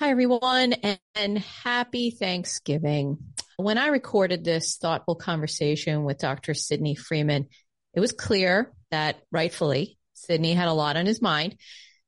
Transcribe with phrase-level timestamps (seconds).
[0.00, 0.74] Hi, everyone,
[1.14, 3.18] and happy Thanksgiving.
[3.58, 6.54] When I recorded this thoughtful conversation with Dr.
[6.54, 7.48] Sydney Freeman,
[7.92, 11.56] it was clear that rightfully Sydney had a lot on his mind,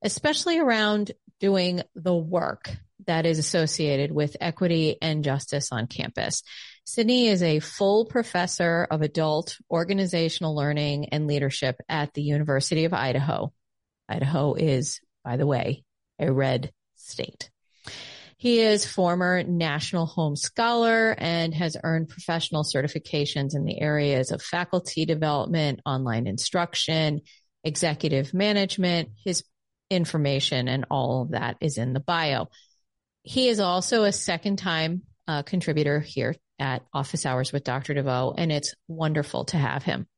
[0.02, 2.70] especially around doing the work
[3.04, 6.43] that is associated with equity and justice on campus.
[6.86, 12.95] Sydney is a full professor of adult organizational learning and leadership at the University of
[12.95, 13.52] Idaho.
[14.09, 15.84] Idaho is, by the way,
[16.18, 17.50] a red state.
[18.43, 24.43] He is former National Holmes Scholar and has earned professional certifications in the areas of
[24.43, 27.20] faculty development, online instruction,
[27.62, 29.11] executive management.
[29.25, 29.44] His
[29.90, 32.48] information and all of that is in the bio.
[33.22, 37.95] He is also a second time uh, contributor here at Office Hours with Dr.
[37.95, 40.09] De Veau, and it's wonderful to have him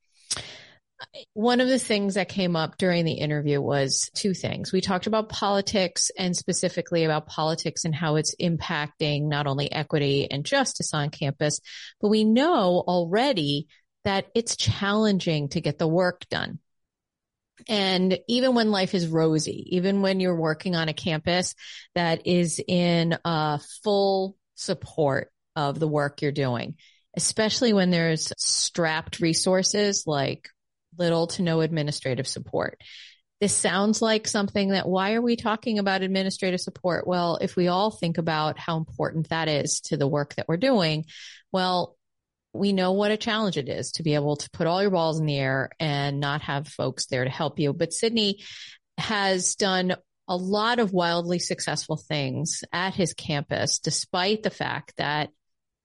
[1.32, 4.72] one of the things that came up during the interview was two things.
[4.72, 10.30] We talked about politics and specifically about politics and how it's impacting not only equity
[10.30, 11.60] and justice on campus,
[12.00, 13.68] but we know already
[14.04, 16.58] that it's challenging to get the work done.
[17.68, 21.54] And even when life is rosy, even when you're working on a campus
[21.94, 23.16] that is in
[23.82, 26.74] full support of the work you're doing,
[27.16, 30.50] especially when there's strapped resources like
[30.98, 32.80] little to no administrative support.
[33.40, 37.06] This sounds like something that why are we talking about administrative support?
[37.06, 40.56] Well, if we all think about how important that is to the work that we're
[40.56, 41.06] doing,
[41.52, 41.96] well,
[42.52, 45.18] we know what a challenge it is to be able to put all your balls
[45.18, 47.72] in the air and not have folks there to help you.
[47.72, 48.44] But Sydney
[48.96, 49.96] has done
[50.28, 55.30] a lot of wildly successful things at his campus, despite the fact that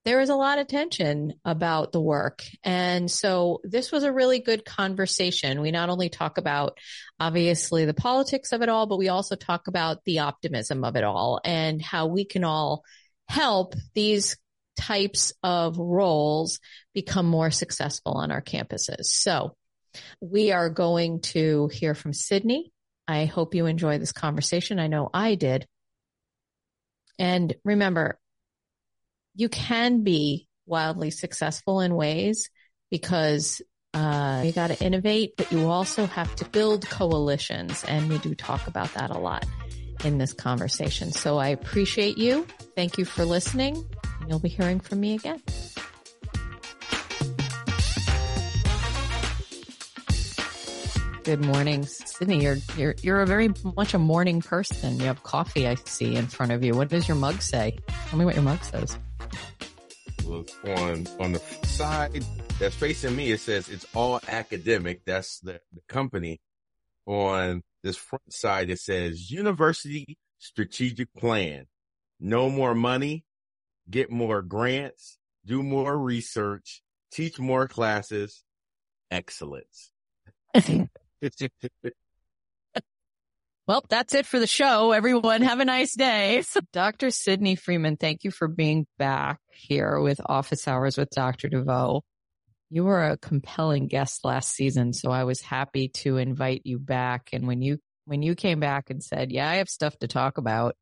[0.05, 2.43] there is a lot of tension about the work.
[2.63, 5.61] And so this was a really good conversation.
[5.61, 6.77] We not only talk about
[7.19, 11.03] obviously the politics of it all, but we also talk about the optimism of it
[11.03, 12.83] all and how we can all
[13.27, 14.37] help these
[14.77, 16.59] types of roles
[16.93, 19.05] become more successful on our campuses.
[19.05, 19.55] So
[20.21, 22.71] we are going to hear from Sydney.
[23.07, 24.79] I hope you enjoy this conversation.
[24.79, 25.67] I know I did.
[27.17, 28.17] And remember,
[29.35, 32.49] you can be wildly successful in ways
[32.91, 33.61] because
[33.93, 37.83] uh, you got to innovate, but you also have to build coalitions.
[37.85, 39.45] And we do talk about that a lot
[40.03, 41.11] in this conversation.
[41.11, 42.45] So I appreciate you.
[42.75, 43.83] Thank you for listening.
[44.27, 45.41] You'll be hearing from me again.
[51.23, 52.41] Good morning, Sydney.
[52.41, 54.99] You're you're you're a very much a morning person.
[54.99, 56.73] You have coffee, I see, in front of you.
[56.73, 57.77] What does your mug say?
[58.07, 58.97] Tell me what your mug says
[60.29, 62.23] on on the side
[62.59, 65.05] that's facing me, it says it's all academic.
[65.05, 66.39] That's the, the company.
[67.05, 71.65] On this front side, it says University Strategic Plan.
[72.19, 73.23] No more money,
[73.89, 76.81] get more grants, do more research,
[77.11, 78.43] teach more classes,
[79.09, 79.91] excellence.
[83.69, 84.93] Well, that's it for the show.
[84.93, 86.41] Everyone have a nice day.
[86.73, 87.11] Dr.
[87.11, 91.49] Sydney Freeman, thank you for being back here with Office Hours with Dr.
[91.49, 92.01] De Veau.
[92.71, 97.29] You were a compelling guest last season, so I was happy to invite you back.
[97.31, 100.39] And when you, when you came back and said, yeah, I have stuff to talk
[100.39, 100.75] about.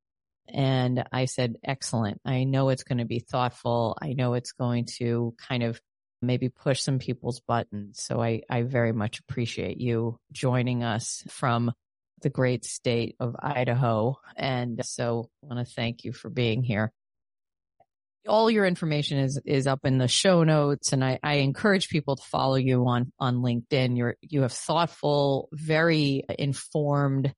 [0.47, 2.21] And I said, excellent.
[2.23, 3.97] I know it's going to be thoughtful.
[4.01, 5.81] I know it's going to kind of
[6.21, 8.01] maybe push some people's buttons.
[8.01, 11.73] So I, I very much appreciate you joining us from
[12.21, 14.19] the great state of Idaho.
[14.35, 16.91] And so I want to thank you for being here.
[18.27, 22.17] All your information is, is up in the show notes and I, I encourage people
[22.17, 23.97] to follow you on, on LinkedIn.
[23.97, 27.33] You're, you have thoughtful, very informed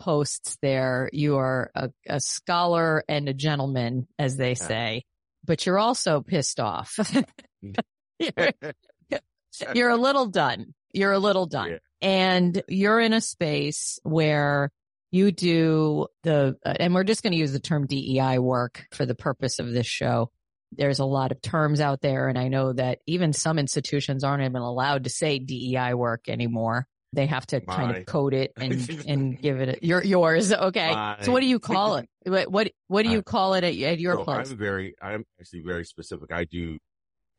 [0.00, 1.08] posts there.
[1.12, 5.04] You are a, a scholar and a gentleman, as they say,
[5.44, 6.96] but you're also pissed off.
[6.96, 7.70] Mm-hmm.
[8.18, 9.20] you're,
[9.74, 10.74] you're, a little done.
[10.92, 11.70] You're a little done.
[11.70, 14.70] Yeah and you're in a space where
[15.12, 19.06] you do the, uh, and we're just going to use the term DEI work for
[19.06, 20.30] the purpose of this show.
[20.72, 22.28] There's a lot of terms out there.
[22.28, 26.86] And I know that even some institutions aren't even allowed to say DEI work anymore.
[27.12, 27.76] They have to Mine.
[27.76, 30.50] kind of code it and, and give it a, your, yours.
[30.50, 30.92] Okay.
[30.92, 31.18] Mine.
[31.22, 32.08] So what do you call it?
[32.24, 34.50] What, what, what do you call it at, at your so place?
[34.50, 36.32] I'm very, I'm actually very specific.
[36.32, 36.78] I do,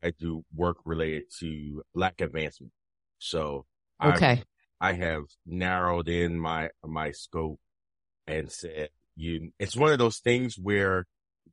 [0.02, 2.72] I do work related to black advancement.
[3.18, 3.66] So
[4.02, 4.26] Okay.
[4.26, 4.42] I
[4.80, 7.58] have narrowed in my, my scope
[8.26, 11.06] and said, you, it's one of those things where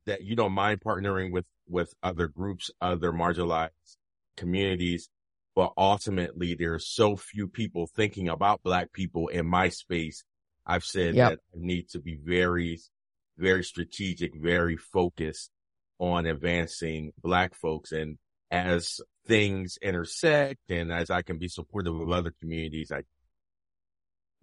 [0.06, 3.70] that you don't mind partnering with, with other groups, other marginalized
[4.36, 5.08] communities.
[5.54, 10.24] But ultimately, there's so few people thinking about black people in my space.
[10.66, 11.30] I've said yep.
[11.30, 12.78] that I need to be very
[13.38, 15.50] very strategic, very focused
[15.98, 17.92] on advancing black folks.
[17.92, 18.18] And
[18.50, 23.02] as things intersect and as I can be supportive of other communities, I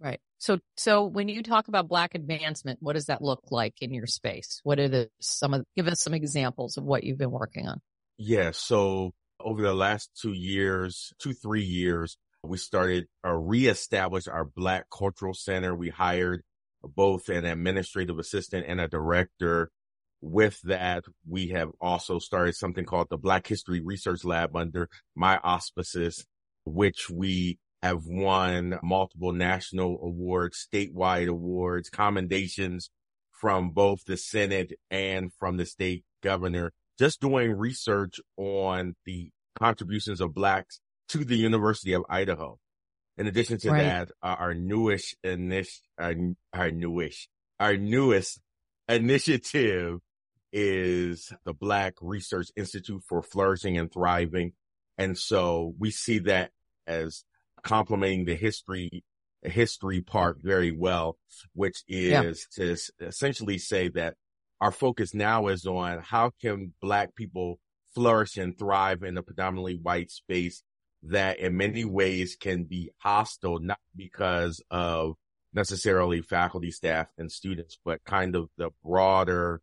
[0.00, 0.18] Right.
[0.38, 4.06] So, so when you talk about black advancement, what does that look like in your
[4.06, 4.60] space?
[4.64, 7.82] What are the, some of, give us some examples of what you've been working on.
[8.16, 8.52] Yeah.
[8.52, 14.44] So over the last two years, two, three years, we started uh, or reestablished our
[14.44, 15.74] Black Cultural Center.
[15.74, 16.42] We hired
[16.82, 19.70] both an administrative assistant and a director.
[20.22, 25.38] With that, we have also started something called the Black History Research Lab under my
[25.42, 26.26] auspices,
[26.64, 32.90] which we have won multiple national awards, statewide awards, commendations
[33.32, 40.20] from both the Senate and from the state governor, just doing research on the contributions
[40.20, 42.58] of blacks to the University of Idaho.
[43.16, 43.82] In addition to right.
[43.82, 46.14] that, uh, our newish initiative, our,
[46.52, 47.28] our newish,
[47.58, 48.40] our newest
[48.88, 50.00] initiative
[50.52, 54.52] is the Black Research Institute for Flourishing and Thriving.
[54.98, 56.50] And so we see that
[56.86, 57.24] as
[57.62, 59.04] complementing the history,
[59.42, 61.18] history part very well,
[61.54, 62.64] which is yeah.
[62.66, 64.16] to essentially say that
[64.60, 67.58] our focus now is on how can black people
[67.94, 70.62] flourish and thrive in a predominantly white space
[71.02, 75.14] that in many ways can be hostile, not because of
[75.52, 79.60] necessarily faculty, staff and students, but kind of the broader,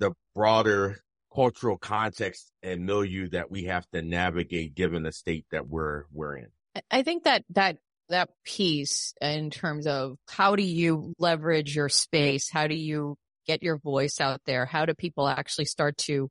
[0.00, 0.98] the broader
[1.32, 6.36] cultural context and milieu that we have to navigate given the state that we're, we're
[6.36, 6.48] in.
[6.90, 12.50] I think that, that, that piece in terms of how do you leverage your space?
[12.50, 13.16] How do you
[13.46, 14.66] get your voice out there?
[14.66, 16.28] How do people actually start to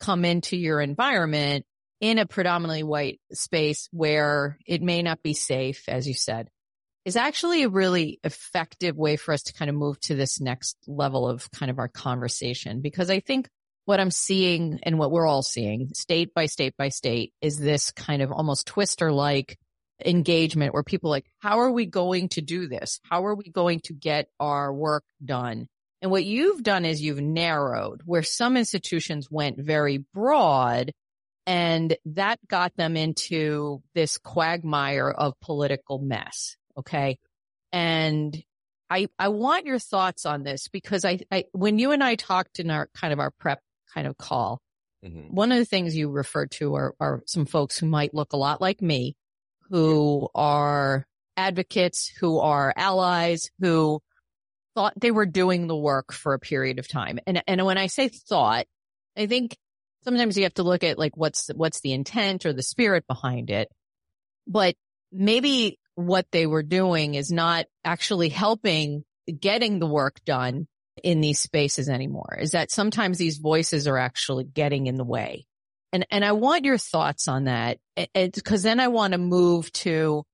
[0.00, 1.66] come into your environment
[2.00, 6.48] in a predominantly white space where it may not be safe, as you said,
[7.04, 10.76] is actually a really effective way for us to kind of move to this next
[10.86, 12.80] level of kind of our conversation.
[12.80, 13.48] Because I think
[13.84, 17.90] what I'm seeing and what we're all seeing state by state by state is this
[17.90, 19.58] kind of almost twister like
[20.04, 23.00] engagement where people like, how are we going to do this?
[23.02, 25.68] How are we going to get our work done?
[26.00, 30.92] And what you've done is you've narrowed where some institutions went very broad
[31.46, 36.56] and that got them into this quagmire of political mess.
[36.78, 37.18] Okay.
[37.72, 38.42] And
[38.90, 42.60] I, I want your thoughts on this because I, I, when you and I talked
[42.60, 43.60] in our kind of our prep
[43.94, 44.60] kind of call,
[45.04, 45.34] mm-hmm.
[45.34, 48.38] one of the things you referred to are, are some folks who might look a
[48.38, 49.14] lot like me,
[49.70, 54.00] who are advocates, who are allies, who
[54.74, 57.18] thought they were doing the work for a period of time.
[57.26, 58.66] And, and when I say thought,
[59.16, 59.56] I think
[60.04, 63.50] sometimes you have to look at like what's what's the intent or the spirit behind
[63.50, 63.68] it.
[64.46, 64.74] But
[65.10, 69.04] maybe what they were doing is not actually helping
[69.40, 70.66] getting the work done
[71.02, 72.38] in these spaces anymore.
[72.40, 75.46] Is that sometimes these voices are actually getting in the way.
[75.92, 77.78] And and I want your thoughts on that
[78.14, 80.24] because then I want to move to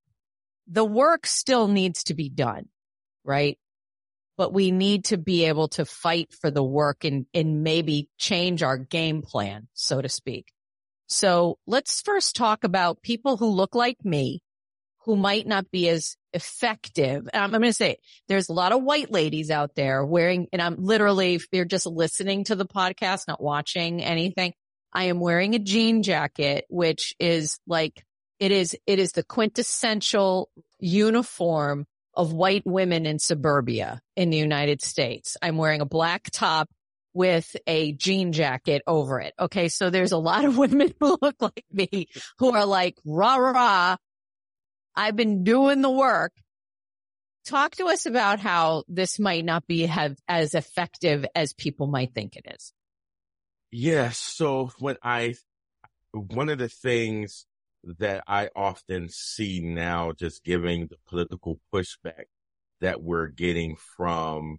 [0.67, 2.69] the work still needs to be done,
[3.25, 3.59] right?
[4.39, 8.63] but we need to be able to fight for the work and, and maybe change
[8.63, 10.53] our game plan, so to speak.
[11.09, 14.41] So let's first talk about people who look like me,
[15.09, 17.27] who might not be as effective.
[17.33, 17.97] I'm, going to say
[18.29, 22.45] there's a lot of white ladies out there wearing, and I'm literally, you're just listening
[22.45, 24.53] to the podcast, not watching anything,
[24.93, 28.05] I am wearing a jean jacket, which is like,
[28.39, 34.83] it is, it is the quintessential uniform of white women in suburbia in the United
[34.83, 35.39] States.
[35.41, 36.69] I'm wearing a black top
[37.15, 39.33] with a jean jacket over it.
[39.41, 39.71] Okay.
[39.71, 43.97] So there's a lot of women who look like me who are like, rah, rah,
[44.99, 46.33] I've been doing the work.
[47.47, 52.13] Talk to us about how this might not be have as effective as people might
[52.13, 52.73] think it is.
[53.71, 54.19] Yes.
[54.19, 55.37] So when I,
[56.13, 57.47] one of the things
[57.85, 62.25] that I often see now, just giving the political pushback
[62.81, 64.59] that we're getting from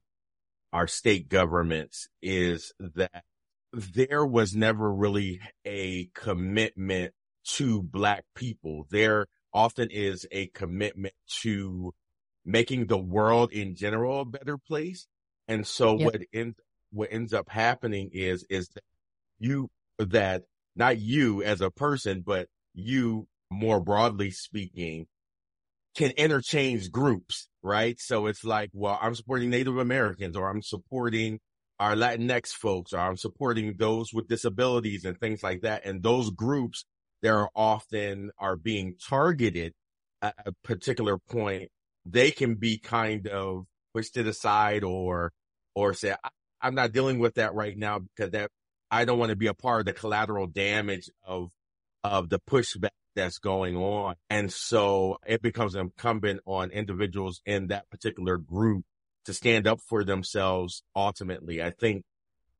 [0.72, 3.25] our state governments is that
[3.74, 7.13] there was never really a commitment
[7.55, 8.88] to black people.
[8.89, 11.93] There often is a commitment to
[12.45, 15.07] making the world in general a better place.
[15.47, 16.05] And so yep.
[16.05, 16.55] what ends,
[16.91, 18.83] what ends up happening is, is that
[19.39, 20.43] you, that
[20.75, 25.07] not you as a person, but you more broadly speaking
[25.95, 27.99] can interchange groups, right?
[27.99, 31.39] So it's like, well, I'm supporting Native Americans or I'm supporting
[31.79, 35.85] our Latinx folks or I'm supporting those with disabilities and things like that.
[35.85, 36.85] And those groups
[37.21, 39.73] that are often are being targeted
[40.21, 41.69] at a particular point,
[42.05, 45.31] they can be kind of pushed to the side or,
[45.75, 46.15] or say,
[46.61, 48.51] I'm not dealing with that right now because that
[48.91, 51.51] I don't want to be a part of the collateral damage of,
[52.03, 54.15] of the pushback that's going on.
[54.29, 58.85] And so it becomes incumbent on individuals in that particular group
[59.25, 61.61] to stand up for themselves ultimately.
[61.61, 62.03] I think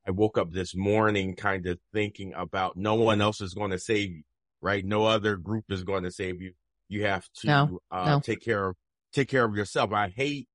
[0.08, 3.80] I woke up this morning kind of thinking about no one else is going to
[3.80, 4.24] save you,
[4.62, 4.84] right?
[4.84, 6.54] No other group is going to save you.
[6.88, 8.20] You have to no, uh, no.
[8.20, 8.76] take care of,
[9.14, 9.92] take care of yourself.
[9.92, 10.48] I hate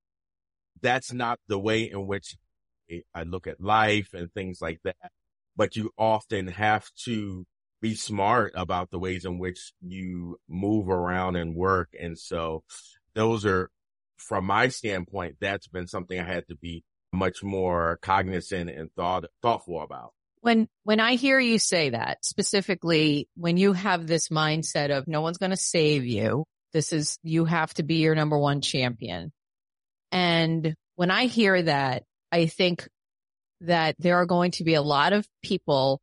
[0.81, 2.35] that's not the way in which
[3.13, 5.11] I look at life and things like that.
[5.55, 7.45] But you often have to
[7.81, 11.89] be smart about the ways in which you move around and work.
[11.99, 12.63] And so
[13.13, 13.69] those are,
[14.17, 16.83] from my standpoint, that's been something I had to be
[17.13, 20.13] much more cognizant and thought, thoughtful about.
[20.45, 25.21] When, when I hear you say that specifically, when you have this mindset of no
[25.21, 29.31] one's going to save you, this is, you have to be your number one champion.
[30.11, 32.87] And when I hear that, I think
[33.61, 35.99] that there are going to be a lot of people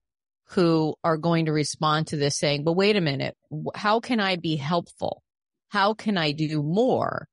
[0.48, 3.36] who are going to respond to this saying, but wait a minute,
[3.76, 5.22] how can I be helpful?
[5.68, 7.28] How can I do more?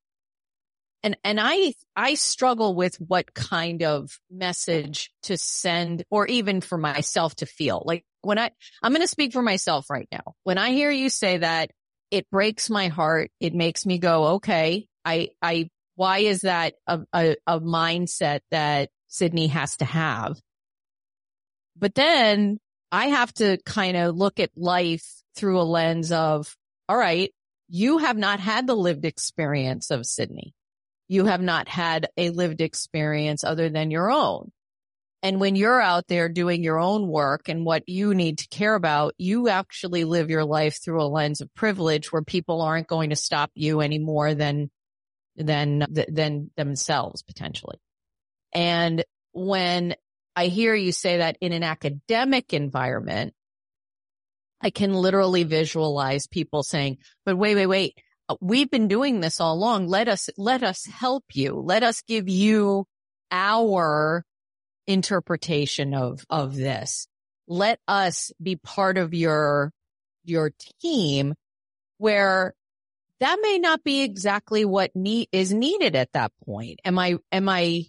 [1.02, 6.76] And, and I, I struggle with what kind of message to send or even for
[6.76, 8.50] myself to feel like when I,
[8.82, 10.34] I'm going to speak for myself right now.
[10.44, 11.70] When I hear you say that,
[12.10, 13.30] it breaks my heart.
[13.40, 18.90] It makes me go, okay, I, I, why is that a, a, a mindset that
[19.08, 20.38] Sydney has to have?
[21.78, 22.58] But then
[22.92, 26.54] I have to kind of look at life through a lens of,
[26.88, 27.32] all right,
[27.68, 30.52] you have not had the lived experience of Sydney
[31.10, 34.52] you have not had a lived experience other than your own.
[35.24, 38.76] And when you're out there doing your own work and what you need to care
[38.76, 43.10] about, you actually live your life through a lens of privilege where people aren't going
[43.10, 44.70] to stop you any more than,
[45.34, 47.80] than, than themselves potentially.
[48.54, 49.96] And when
[50.36, 53.34] I hear you say that in an academic environment,
[54.60, 57.94] I can literally visualize people saying, but wait, wait, wait
[58.40, 59.88] we've been doing this all along.
[59.88, 61.54] Let us, let us help you.
[61.54, 62.86] Let us give you
[63.30, 64.24] our
[64.86, 67.06] interpretation of, of this.
[67.46, 69.72] Let us be part of your,
[70.24, 71.34] your team
[71.98, 72.54] where
[73.20, 76.80] that may not be exactly what need is needed at that point.
[76.84, 77.84] Am I, am I,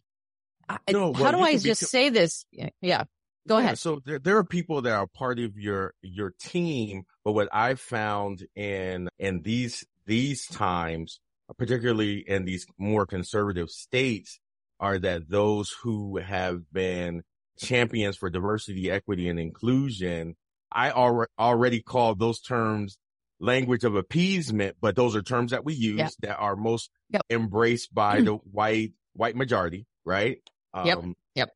[0.89, 2.45] no, how well, do I just say this?
[2.81, 3.03] Yeah.
[3.47, 3.79] Go yeah, ahead.
[3.79, 7.75] So there, there are people that are part of your, your team, but what I
[7.75, 11.21] found in, in these these times,
[11.57, 14.41] particularly in these more conservative states,
[14.77, 17.23] are that those who have been
[17.57, 20.35] champions for diversity, equity, and inclusion,
[20.69, 22.97] I al- already call those terms
[23.39, 26.11] language of appeasement, but those are terms that we use yep.
[26.23, 27.21] that are most yep.
[27.29, 28.25] embraced by mm.
[28.25, 30.39] the white, white majority, right?
[30.73, 31.03] Um, yep.
[31.35, 31.49] Yep.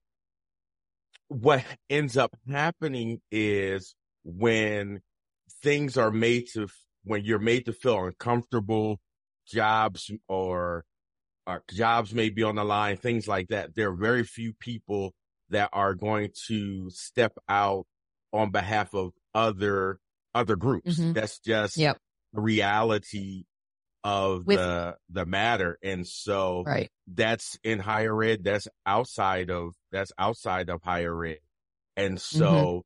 [1.27, 5.01] What ends up happening is when
[5.61, 6.69] things are made to
[7.05, 8.99] when you're made to feel uncomfortable,
[9.47, 10.83] jobs or,
[11.47, 13.75] or jobs may be on the line, things like that.
[13.75, 15.13] There are very few people
[15.49, 17.85] that are going to step out
[18.33, 19.99] on behalf of other
[20.33, 20.99] other groups.
[20.99, 21.13] Mm-hmm.
[21.13, 21.97] That's just yep.
[22.33, 23.45] the reality
[24.03, 25.77] of With, the the matter.
[25.81, 26.89] And so right.
[27.07, 31.39] that's in higher ed, that's outside of that's outside of higher ed.
[31.95, 32.83] And so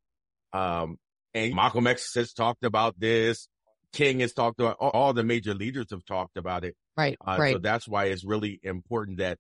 [0.54, 0.60] mm-hmm.
[0.60, 0.98] um
[1.34, 3.48] and Malcolm X has talked about this.
[3.94, 6.76] King has talked about all, all the major leaders have talked about it.
[6.98, 7.18] Right.
[7.26, 7.54] Uh, right.
[7.54, 9.40] So that's why it's really important that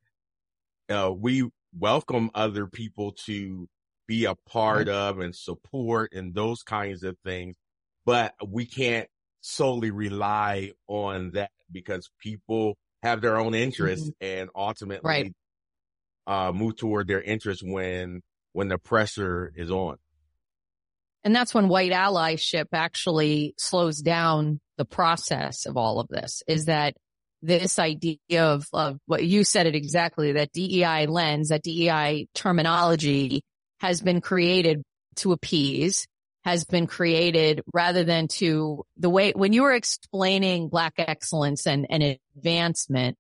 [0.89, 3.68] uh, we welcome other people to
[4.08, 4.89] be a part right.
[4.89, 7.56] of and support and those kinds of things.
[8.06, 9.08] But we can't
[9.41, 14.39] solely rely on that because people have their own interests mm-hmm.
[14.41, 15.34] and ultimately right.
[16.27, 18.22] uh, move toward their interests when
[18.53, 19.98] when the pressure is on.
[21.24, 26.66] And that's when white allyship actually slows down the process of all of this is
[26.66, 26.96] that
[27.42, 33.42] this idea of, of what you said it exactly, that DEI lens, that DEI terminology
[33.80, 34.82] has been created
[35.18, 36.08] to appease,
[36.44, 41.88] has been created rather than to the way, when you were explaining black excellence and,
[41.90, 43.18] and advancement,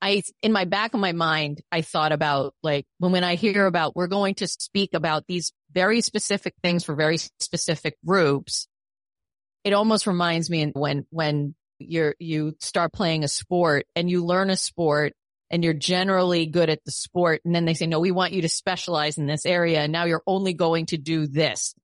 [0.00, 3.66] I, in my back of my mind, I thought about like when, when I hear
[3.66, 8.68] about we're going to speak about these very specific things for very specific groups.
[9.64, 14.50] It almost reminds me when, when you're, you start playing a sport and you learn
[14.50, 15.14] a sport
[15.50, 17.40] and you're generally good at the sport.
[17.44, 19.80] And then they say, no, we want you to specialize in this area.
[19.80, 21.74] And now you're only going to do this.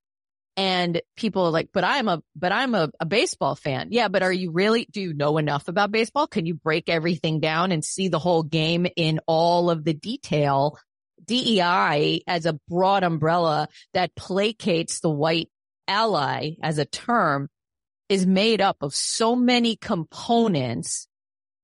[0.55, 3.87] And people are like, but I'm a, but I'm a, a baseball fan.
[3.91, 4.07] Yeah.
[4.07, 6.27] But are you really, do you know enough about baseball?
[6.27, 10.77] Can you break everything down and see the whole game in all of the detail?
[11.25, 15.49] DEI as a broad umbrella that placates the white
[15.87, 17.49] ally as a term
[18.09, 21.07] is made up of so many components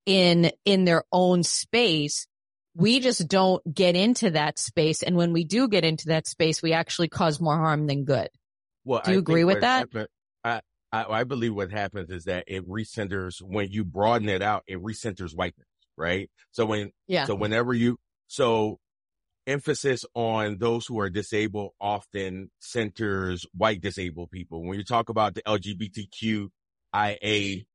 [0.06, 2.26] in, in their own space.
[2.74, 5.02] We just don't get into that space.
[5.02, 8.28] And when we do get into that space, we actually cause more harm than good.
[8.90, 9.88] Well, do you I agree with that?
[9.92, 10.08] Happened,
[10.42, 14.64] I, I, I believe what happens is that it recenters when you broaden it out,
[14.66, 16.28] it recenters whiteness, right?
[16.50, 17.26] So when, yeah.
[17.26, 18.80] so whenever you, so
[19.46, 24.64] emphasis on those who are disabled often centers white disabled people.
[24.64, 27.66] When you talk about the LGBTQIA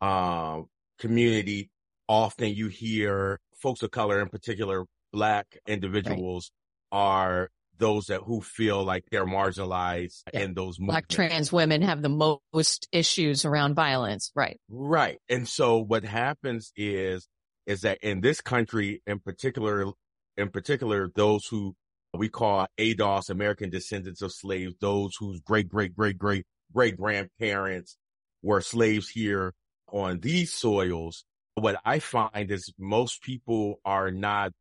[0.00, 0.66] um,
[0.98, 1.70] community,
[2.08, 6.50] often you hear folks of color, in particular black individuals,
[6.90, 6.98] right.
[6.98, 10.40] are those that who feel like they're marginalized yeah.
[10.40, 15.78] in those black trans women have the most issues around violence right right and so
[15.78, 17.28] what happens is
[17.66, 19.92] is that in this country in particular
[20.36, 21.74] in particular, those who
[22.12, 27.96] we call ADOS, American descendants of slaves, those whose great, great, great, great, great grandparents
[28.42, 29.52] were slaves here
[29.92, 31.24] on these soils.
[31.54, 34.52] What I find is most people are not,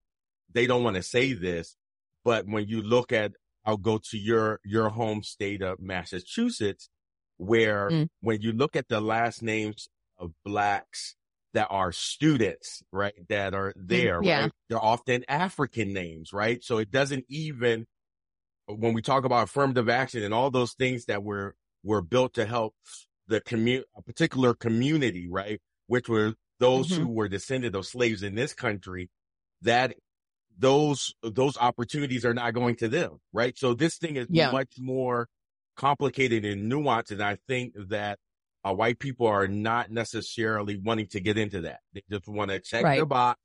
[0.52, 1.76] they don't want to say this,
[2.24, 3.34] but when you look at,
[3.66, 6.90] I'll go to your, your home state of Massachusetts,
[7.38, 8.08] where mm.
[8.22, 11.16] when you look at the last names of blacks
[11.54, 13.14] that are students, right?
[13.30, 14.42] That are mm, there, yeah.
[14.42, 14.52] right?
[14.70, 16.64] They're often African names, right?
[16.64, 17.86] So it doesn't even,
[18.68, 22.46] when we talk about affirmative action and all those things that were, were built to
[22.46, 22.74] help
[23.28, 25.62] the community, a particular community, right?
[25.88, 27.04] Which were those mm-hmm.
[27.04, 29.10] who were descended of slaves in this country,
[29.62, 29.96] that
[30.58, 33.58] those, those opportunities are not going to them, right?
[33.58, 34.52] So this thing is yeah.
[34.52, 35.28] much more
[35.76, 37.12] complicated and nuanced.
[37.12, 38.20] And I think that
[38.64, 41.80] uh, white people are not necessarily wanting to get into that.
[41.94, 43.00] They just want to check right.
[43.00, 43.40] the box.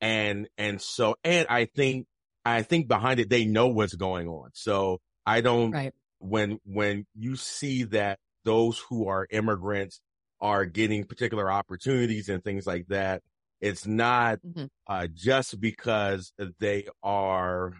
[0.00, 2.06] And, and so, and I think,
[2.44, 4.50] I think behind it, they know what's going on.
[4.52, 5.94] So I don't, right.
[6.18, 10.00] when, when you see that those who are immigrants
[10.40, 13.22] are getting particular opportunities and things like that,
[13.60, 14.66] it's not mm-hmm.
[14.86, 17.72] uh, just because they are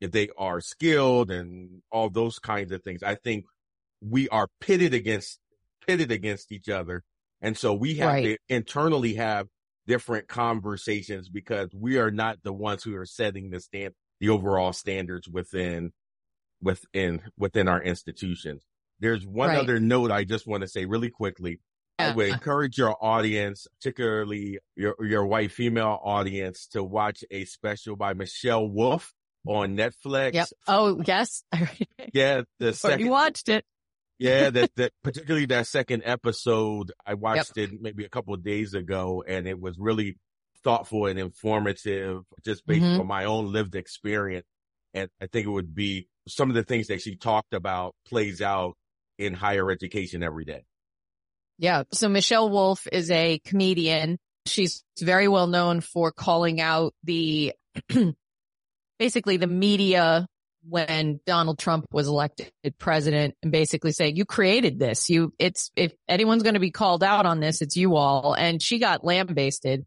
[0.00, 3.02] if they are skilled and all those kinds of things.
[3.02, 3.46] I think
[4.00, 5.38] we are pitted against
[5.86, 7.02] pitted against each other.
[7.40, 8.24] And so we have right.
[8.24, 9.46] to internally have
[9.86, 14.72] different conversations because we are not the ones who are setting the stand, the overall
[14.72, 15.92] standards within,
[16.60, 18.62] within, within our institutions.
[18.98, 19.58] There's one right.
[19.58, 21.60] other note I just want to say really quickly.
[21.98, 27.96] I would encourage your audience, particularly your, your white female audience to watch a special
[27.96, 29.12] by Michelle Wolf
[29.46, 30.34] on Netflix.
[30.34, 30.48] Yep.
[30.68, 31.42] Oh, yes.
[32.12, 32.42] yeah.
[32.58, 33.64] The second, you watched it
[34.18, 37.70] yeah, that, that particularly that second episode, I watched yep.
[37.70, 40.18] it maybe a couple of days ago and it was really
[40.64, 43.00] thoughtful and informative just based mm-hmm.
[43.00, 44.46] on my own lived experience.
[44.94, 48.40] And I think it would be some of the things that she talked about plays
[48.40, 48.76] out
[49.18, 50.64] in higher education every day.
[51.58, 51.84] Yeah.
[51.92, 54.18] So Michelle Wolf is a comedian.
[54.46, 57.54] She's very well known for calling out the
[58.98, 60.26] basically the media
[60.68, 65.08] when Donald Trump was elected president and basically saying, you created this.
[65.08, 68.34] You, it's, if anyone's going to be called out on this, it's you all.
[68.34, 69.84] And she got lambasted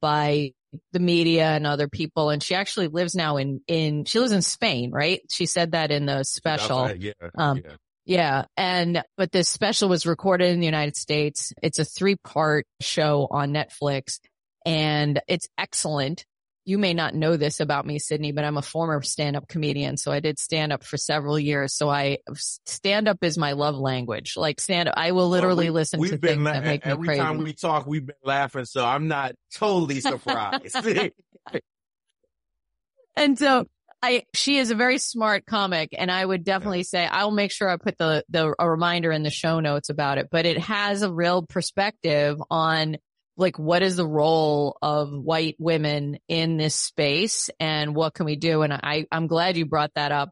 [0.00, 0.52] by
[0.92, 2.30] the media and other people.
[2.30, 5.20] And she actually lives now in, in, she lives in Spain, right?
[5.28, 6.90] She said that in the special.
[6.94, 7.72] Yeah, um, yeah.
[8.10, 8.46] Yeah.
[8.56, 11.52] And, but this special was recorded in the United States.
[11.62, 14.18] It's a three part show on Netflix
[14.66, 16.24] and it's excellent
[16.64, 19.96] you may not know this about me, Sydney, but I'm a former stand up comedian.
[19.96, 21.74] So I did stand up for several years.
[21.74, 24.34] So I stand up is my love language.
[24.36, 26.92] Like stand up, I will literally well, we, listen to things la- that make me
[26.92, 27.10] crazy.
[27.10, 28.66] Every time we talk, we've been laughing.
[28.66, 30.76] So I'm not totally surprised.
[33.16, 33.66] and so
[34.02, 37.68] I, she is a very smart comic and I would definitely say I'll make sure
[37.68, 41.02] I put the, the, a reminder in the show notes about it, but it has
[41.02, 42.96] a real perspective on
[43.36, 48.36] like what is the role of white women in this space and what can we
[48.36, 48.62] do?
[48.62, 50.30] And I, I'm glad you brought that up.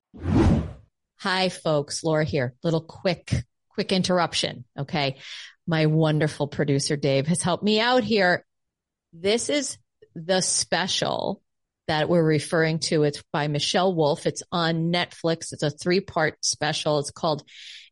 [1.19, 2.55] Hi folks, Laura here.
[2.63, 3.35] Little quick,
[3.71, 4.65] quick interruption.
[4.79, 5.19] Okay.
[5.67, 8.47] My wonderful producer Dave has helped me out here.
[9.13, 9.77] This is
[10.15, 11.43] the special
[11.89, 13.03] that we're referring to.
[13.03, 14.27] It's by Michelle Wolf.
[14.27, 15.53] It's on Netflix.
[15.53, 16.99] It's a three part special.
[17.01, 17.43] It's called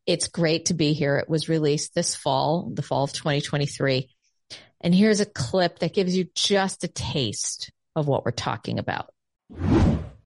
[0.06, 1.16] It's Great to Be Here.
[1.16, 4.08] It was released this fall, the fall of 2023.
[4.82, 9.10] And here's a clip that gives you just a taste of what we're talking about.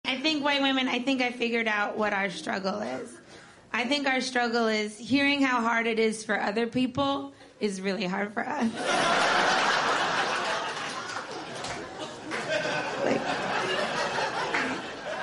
[0.04, 3.16] I think white women, I think I figured out what our struggle is.
[3.72, 8.06] I think our struggle is hearing how hard it is for other people is really
[8.06, 9.76] hard for us.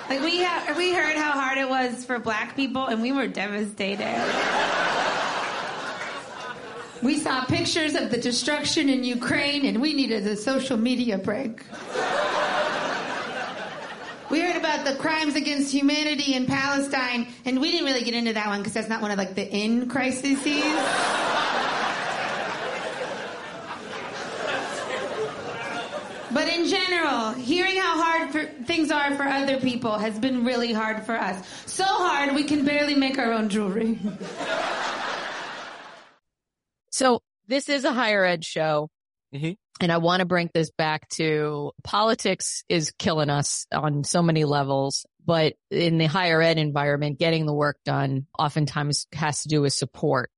[0.10, 3.28] like we ha- we heard how hard it was for black people and we were
[3.28, 4.16] devastated.
[7.04, 11.62] We saw pictures of the destruction in Ukraine and we needed a social media break.
[14.30, 18.34] We heard about the crimes against humanity in Palestine, and we didn't really get into
[18.34, 20.44] that one because that's not one of like the in crises.
[26.30, 30.74] But in general, hearing how hard for, things are for other people has been really
[30.74, 31.46] hard for us.
[31.66, 34.00] So hard we can barely make our own jewelry.
[36.92, 38.90] so this is a higher ed show.
[39.34, 39.52] Mm-hmm.
[39.80, 44.44] And I want to bring this back to politics is killing us on so many
[44.44, 49.62] levels, but in the higher ed environment, getting the work done oftentimes has to do
[49.62, 50.32] with support.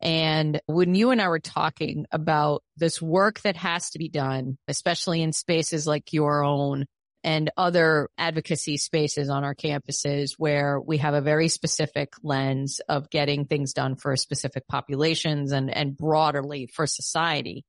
[0.00, 4.58] And when you and I were talking about this work that has to be done,
[4.68, 6.86] especially in spaces like your own
[7.24, 13.10] and other advocacy spaces on our campuses where we have a very specific lens of
[13.10, 17.64] getting things done for specific populations and, and broadly for society.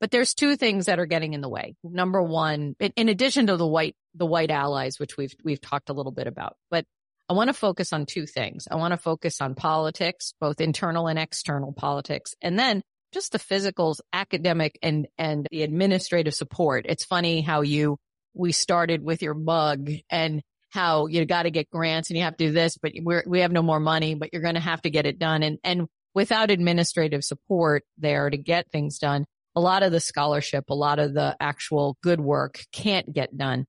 [0.00, 1.76] But there's two things that are getting in the way.
[1.84, 5.88] Number one, in, in addition to the white, the white allies, which we've, we've talked
[5.88, 6.84] a little bit about, but
[7.28, 8.68] I want to focus on two things.
[8.70, 13.38] I want to focus on politics, both internal and external politics, and then just the
[13.38, 16.86] physicals, academic and, and the administrative support.
[16.88, 17.98] It's funny how you,
[18.34, 22.36] we started with your mug and how you got to get grants and you have
[22.36, 24.82] to do this, but we're, we have no more money, but you're going to have
[24.82, 25.42] to get it done.
[25.42, 30.64] And, and without administrative support there to get things done, a lot of the scholarship,
[30.68, 33.64] a lot of the actual good work can't get done.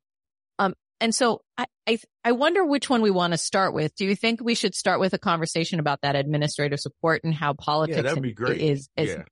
[0.59, 3.95] Um, and so I, I, I wonder which one we want to start with.
[3.95, 7.53] Do you think we should start with a conversation about that administrative support and how
[7.53, 8.59] politics yeah, that'd be great.
[8.59, 9.23] is, is yeah.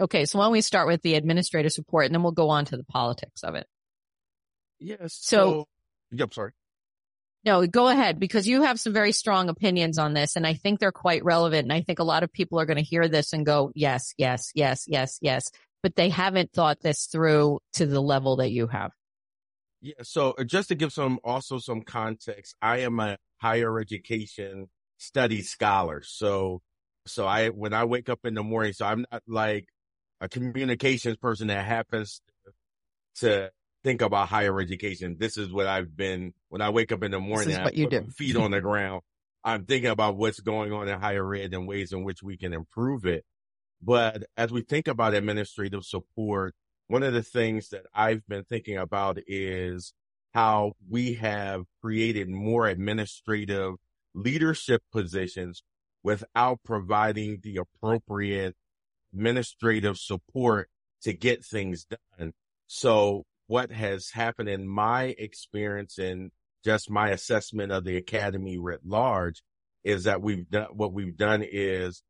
[0.00, 0.24] okay.
[0.24, 2.76] So why don't we start with the administrative support and then we'll go on to
[2.76, 3.66] the politics of it.
[4.78, 5.18] Yes.
[5.20, 5.68] So, so
[6.12, 6.52] yep, sorry.
[7.44, 10.80] No, go ahead because you have some very strong opinions on this and I think
[10.80, 11.64] they're quite relevant.
[11.64, 14.12] And I think a lot of people are going to hear this and go, yes,
[14.18, 15.50] yes, yes, yes, yes
[15.82, 18.92] but they haven't thought this through to the level that you have.
[19.80, 19.94] Yeah.
[20.02, 25.42] So uh, just to give some, also some context, I am a higher education study
[25.42, 26.02] scholar.
[26.02, 26.62] So,
[27.06, 29.68] so I, when I wake up in the morning, so I'm not like
[30.20, 32.20] a communications person that happens
[33.20, 33.50] to
[33.84, 35.16] think about higher education.
[35.18, 38.06] This is what I've been, when I wake up in the morning, what you do.
[38.16, 39.02] feet on the ground.
[39.44, 42.52] I'm thinking about what's going on in higher ed and ways in which we can
[42.52, 43.24] improve it.
[43.80, 46.54] But as we think about administrative support,
[46.88, 49.92] one of the things that I've been thinking about is
[50.32, 53.74] how we have created more administrative
[54.14, 55.62] leadership positions
[56.02, 58.54] without providing the appropriate
[59.12, 60.68] administrative support
[61.02, 62.32] to get things done.
[62.66, 66.30] So what has happened in my experience and
[66.64, 69.42] just my assessment of the academy writ large
[69.84, 72.02] is that we've done what we've done is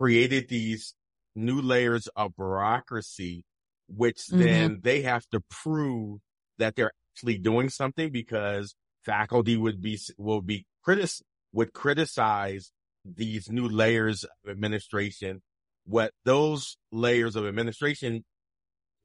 [0.00, 0.94] created these
[1.36, 3.44] new layers of bureaucracy,
[3.94, 4.40] which mm-hmm.
[4.40, 6.20] then they have to prove
[6.58, 8.74] that they're actually doing something because
[9.04, 11.10] faculty would be, will be critic,
[11.52, 12.70] would criticize
[13.04, 15.42] these new layers of administration.
[15.84, 18.24] What those layers of administration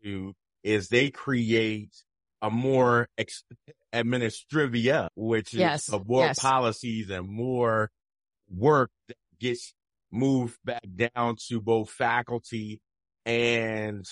[0.03, 1.91] do is they create
[2.41, 3.43] a more ex-
[3.93, 5.87] administrivia, which yes.
[5.87, 6.39] is more yes.
[6.39, 7.89] policies and more
[8.49, 9.73] work that gets
[10.11, 12.81] moved back down to both faculty
[13.25, 14.05] and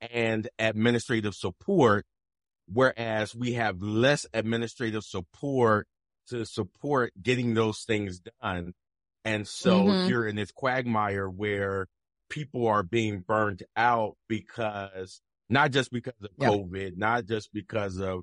[0.00, 2.06] and administrative support,
[2.72, 5.86] whereas we have less administrative support
[6.28, 8.74] to support getting those things done.
[9.24, 10.08] And so mm-hmm.
[10.08, 11.86] you're in this quagmire where
[12.30, 16.30] people are being burned out because not just because of.
[16.38, 18.22] COVID, not just because of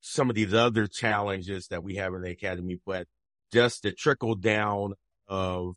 [0.00, 3.06] some of these other challenges that we have in the academy, but
[3.52, 4.94] just the trickle down
[5.26, 5.74] of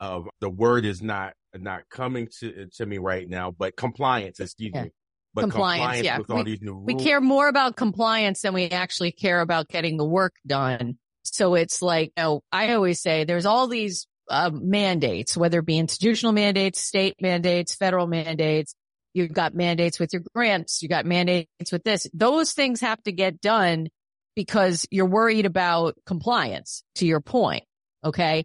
[0.00, 4.72] of the word is not not coming to to me right now, but compliance, excuse
[4.74, 4.84] yeah.
[4.84, 4.90] me.
[5.34, 6.18] But compliance, compliance yeah.
[6.18, 6.86] with all we, these new rules.
[6.86, 10.98] We care more about compliance than we actually care about getting the work done.
[11.24, 15.66] So it's like, you know, I always say there's all these uh, mandates, whether it
[15.66, 18.74] be institutional mandates, state mandates, federal mandates.
[19.12, 20.82] You've got mandates with your grants.
[20.82, 22.06] You got mandates with this.
[22.14, 23.88] Those things have to get done
[24.34, 27.64] because you're worried about compliance to your point.
[28.04, 28.44] Okay.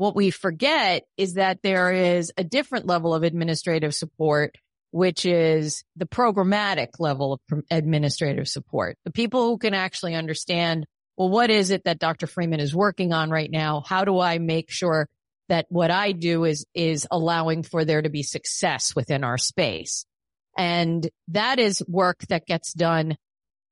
[0.00, 4.54] What we forget is that there is a different level of administrative support,
[4.92, 8.96] which is the programmatic level of administrative support.
[9.04, 10.86] The people who can actually understand
[11.18, 12.26] well, what is it that Dr.
[12.26, 13.82] Freeman is working on right now?
[13.86, 15.06] How do I make sure
[15.50, 20.06] that what I do is, is allowing for there to be success within our space?
[20.56, 23.18] And that is work that gets done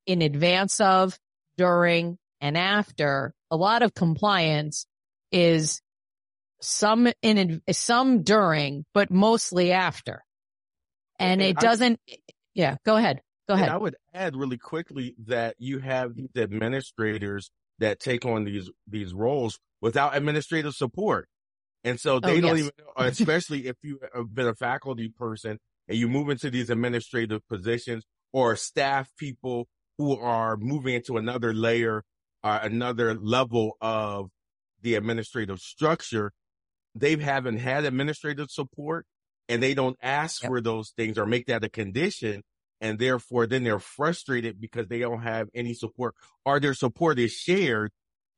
[0.05, 1.19] in advance of,
[1.57, 3.33] during, and after.
[3.51, 4.85] A lot of compliance
[5.33, 5.81] is
[6.61, 10.25] some in, some during, but mostly after.
[11.19, 12.01] And it doesn't,
[12.55, 13.21] yeah, go ahead.
[13.49, 13.71] Go ahead.
[13.71, 19.15] I would add really quickly that you have these administrators that take on these, these
[19.15, 21.29] roles without administrative support.
[21.85, 22.71] And so they oh, don't yes.
[22.97, 27.47] even, especially if you have been a faculty person and you move into these administrative
[27.49, 32.05] positions or staff people who are moving into another layer,
[32.45, 34.29] uh, another level of
[34.83, 36.33] the administrative structure,
[37.01, 39.07] they haven't had administrative support
[39.49, 40.51] and they don't ask yep.
[40.51, 42.43] for those things or make that a condition
[42.81, 47.33] and therefore then they're frustrated because they don't have any support or their support is
[47.33, 47.91] shared.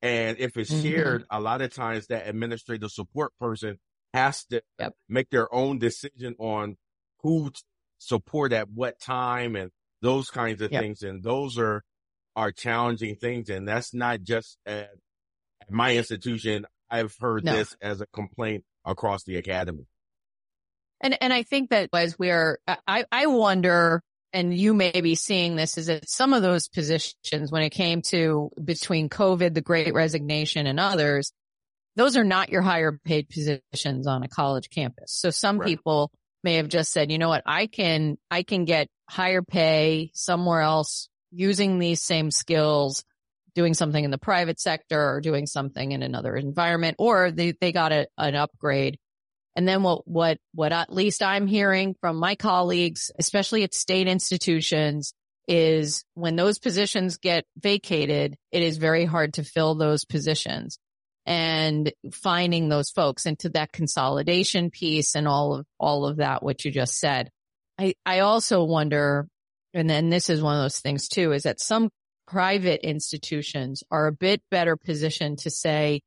[0.02, 0.82] And if it's mm-hmm.
[0.82, 3.78] shared, a lot of times that administrative support person
[4.14, 4.94] has to yep.
[5.08, 6.76] make their own decision on
[7.22, 7.50] who
[7.98, 9.70] support at what time and
[10.00, 10.82] those kinds of yep.
[10.82, 11.02] things.
[11.02, 11.82] And those are,
[12.34, 13.50] are challenging things.
[13.50, 14.88] And that's not just at,
[15.60, 16.64] at my institution.
[16.90, 17.52] I've heard no.
[17.52, 19.86] this as a complaint across the academy.
[21.00, 25.56] And, and I think that as we're, I, I wonder and you may be seeing
[25.56, 29.92] this is that some of those positions when it came to between COVID, the great
[29.92, 31.32] resignation and others,
[31.96, 35.12] those are not your higher paid positions on a college campus.
[35.12, 35.66] So some right.
[35.66, 36.12] people
[36.44, 40.60] may have just said, you know what, I can, I can get higher pay somewhere
[40.60, 43.04] else using these same skills,
[43.54, 47.72] doing something in the private sector or doing something in another environment, or they, they
[47.72, 48.98] got a, an upgrade
[49.56, 54.06] and then what, what, what at least I'm hearing from my colleagues, especially at state
[54.06, 55.12] institutions,
[55.48, 60.78] is when those positions get vacated, it is very hard to fill those positions
[61.26, 66.64] and finding those folks into that consolidation piece and all of, all of that, what
[66.64, 67.30] you just said.
[67.78, 69.26] I, I also wonder,
[69.74, 71.90] and then this is one of those things too, is that some
[72.30, 76.00] private institutions are a bit better positioned to say,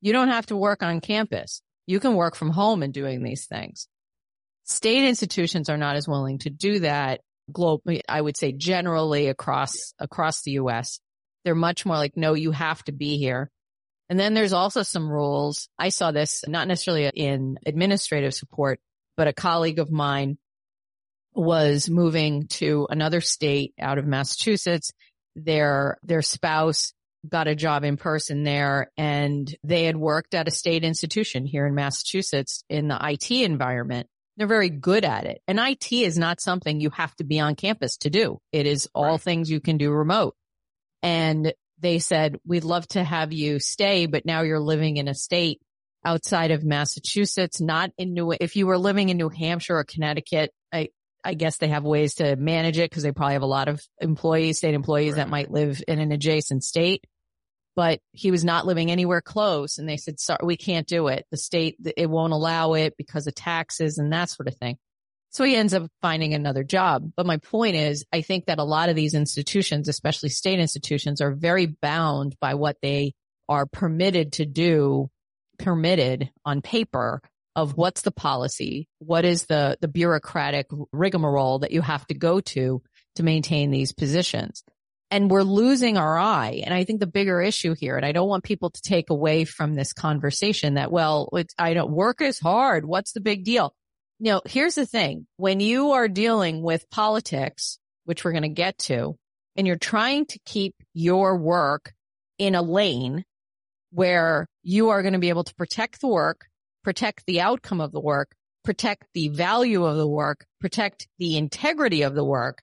[0.00, 1.60] you don't have to work on campus.
[1.86, 3.86] You can work from home and doing these things.
[4.64, 7.20] State institutions are not as willing to do that
[7.52, 8.00] globally.
[8.08, 10.98] I would say generally across, across the U.S.
[11.44, 13.50] They're much more like, no, you have to be here.
[14.08, 15.68] And then there's also some rules.
[15.78, 18.80] I saw this not necessarily in administrative support,
[19.16, 20.38] but a colleague of mine
[21.34, 24.92] was moving to another state out of Massachusetts.
[25.36, 26.92] Their, their spouse
[27.28, 31.66] got a job in person there and they had worked at a state institution here
[31.66, 34.08] in Massachusetts in the IT environment.
[34.36, 35.40] They're very good at it.
[35.46, 38.38] And IT is not something you have to be on campus to do.
[38.52, 39.20] It is all right.
[39.20, 40.34] things you can do remote.
[41.02, 45.14] And they said, we'd love to have you stay, but now you're living in a
[45.14, 45.60] state
[46.04, 50.52] outside of Massachusetts, not in New, if you were living in New Hampshire or Connecticut,
[50.72, 50.88] I,
[51.26, 53.82] I guess they have ways to manage it because they probably have a lot of
[54.00, 55.18] employees, state employees right.
[55.18, 57.04] that might live in an adjacent state
[57.76, 59.76] but he was not living anywhere close.
[59.78, 61.26] And they said, sorry, we can't do it.
[61.30, 64.78] The state, it won't allow it because of taxes and that sort of thing.
[65.30, 67.12] So he ends up finding another job.
[67.14, 71.20] But my point is, I think that a lot of these institutions, especially state institutions,
[71.20, 73.12] are very bound by what they
[73.46, 75.10] are permitted to do,
[75.58, 77.20] permitted on paper
[77.56, 82.40] of what's the policy, what is the, the bureaucratic rigmarole that you have to go
[82.40, 82.80] to
[83.16, 84.62] to maintain these positions
[85.10, 86.62] and we're losing our eye.
[86.64, 89.44] And I think the bigger issue here, and I don't want people to take away
[89.44, 92.84] from this conversation that, well, I don't work is hard.
[92.84, 93.74] What's the big deal?
[94.18, 95.26] You know, here's the thing.
[95.36, 99.16] When you are dealing with politics, which we're going to get to,
[99.56, 101.92] and you're trying to keep your work
[102.38, 103.24] in a lane
[103.92, 106.46] where you are going to be able to protect the work,
[106.86, 112.02] protect the outcome of the work, protect the value of the work, protect the integrity
[112.02, 112.62] of the work,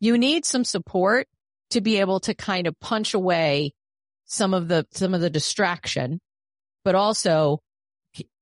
[0.00, 1.28] you need some support
[1.68, 3.74] to be able to kind of punch away
[4.24, 6.18] some of the, some of the distraction,
[6.82, 7.60] but also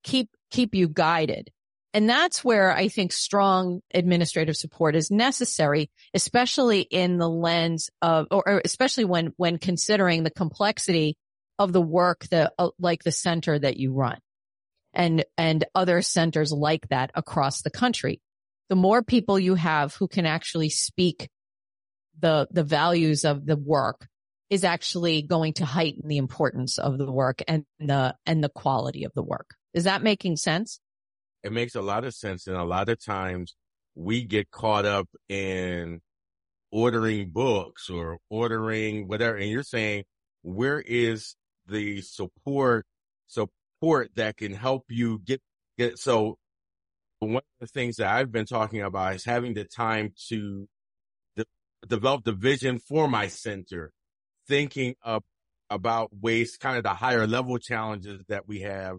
[0.04, 1.50] keep, keep you guided.
[1.92, 8.28] And that's where I think strong administrative support is necessary, especially in the lens of,
[8.30, 11.16] or, especially when, when considering the complexity
[11.58, 14.20] of the work that, uh, like the center that you run
[14.92, 18.20] and, and other centers like that across the country.
[18.68, 21.28] The more people you have who can actually speak
[22.18, 24.06] the, the values of the work
[24.48, 29.04] is actually going to heighten the importance of the work and the, and the quality
[29.04, 29.54] of the work.
[29.74, 30.80] Is that making sense?
[31.42, 32.46] It makes a lot of sense.
[32.46, 33.54] And a lot of times
[33.94, 36.00] we get caught up in
[36.72, 39.36] ordering books or ordering whatever.
[39.36, 40.04] And you're saying
[40.42, 41.34] where is
[41.66, 42.86] the support,
[43.80, 45.40] support that can help you get,
[45.78, 46.36] get, so
[47.20, 50.68] one of the things that I've been talking about is having the time to
[51.36, 51.44] de-
[51.86, 53.92] develop the vision for my center,
[54.48, 55.22] thinking of,
[55.72, 58.96] about ways, kind of the higher level challenges that we have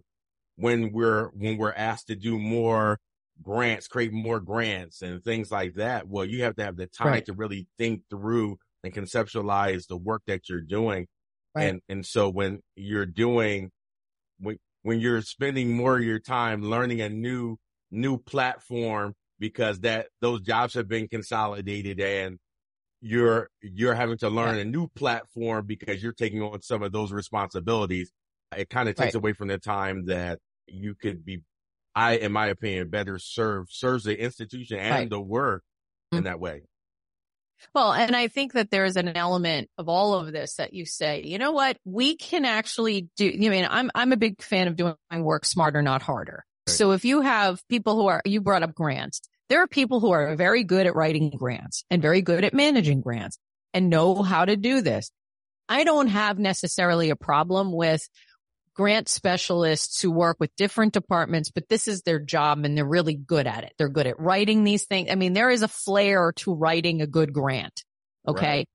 [0.55, 2.97] when we're, when we're asked to do more
[3.41, 6.07] grants, create more grants and things like that.
[6.07, 7.25] Well, you have to have the time right.
[7.25, 11.07] to really think through and conceptualize the work that you're doing.
[11.53, 11.69] Right.
[11.69, 13.71] And, and so when you're doing,
[14.39, 17.57] when, when you're spending more of your time learning a new,
[17.91, 22.37] new platform because that those jobs have been consolidated and
[23.01, 27.11] you're, you're having to learn a new platform because you're taking on some of those
[27.11, 28.11] responsibilities.
[28.55, 29.15] It kind of takes right.
[29.15, 31.41] away from the time that you could be
[31.95, 35.09] I, in my opinion, better serve serves the institution and right.
[35.09, 35.63] the work
[36.13, 36.19] mm-hmm.
[36.19, 36.63] in that way.
[37.73, 40.85] Well, and I think that there is an element of all of this that you
[40.85, 43.25] say, you know what, we can actually do.
[43.25, 46.43] You I mean I'm I'm a big fan of doing my work smarter, not harder.
[46.67, 46.73] Right.
[46.73, 49.21] So if you have people who are, you brought up grants.
[49.49, 53.01] There are people who are very good at writing grants and very good at managing
[53.01, 53.37] grants
[53.73, 55.11] and know how to do this.
[55.67, 58.07] I don't have necessarily a problem with
[58.81, 63.13] grant specialists who work with different departments, but this is their job and they're really
[63.13, 63.73] good at it.
[63.77, 65.07] They're good at writing these things.
[65.11, 67.83] I mean, there is a flair to writing a good grant.
[68.27, 68.47] Okay.
[68.47, 68.67] Right.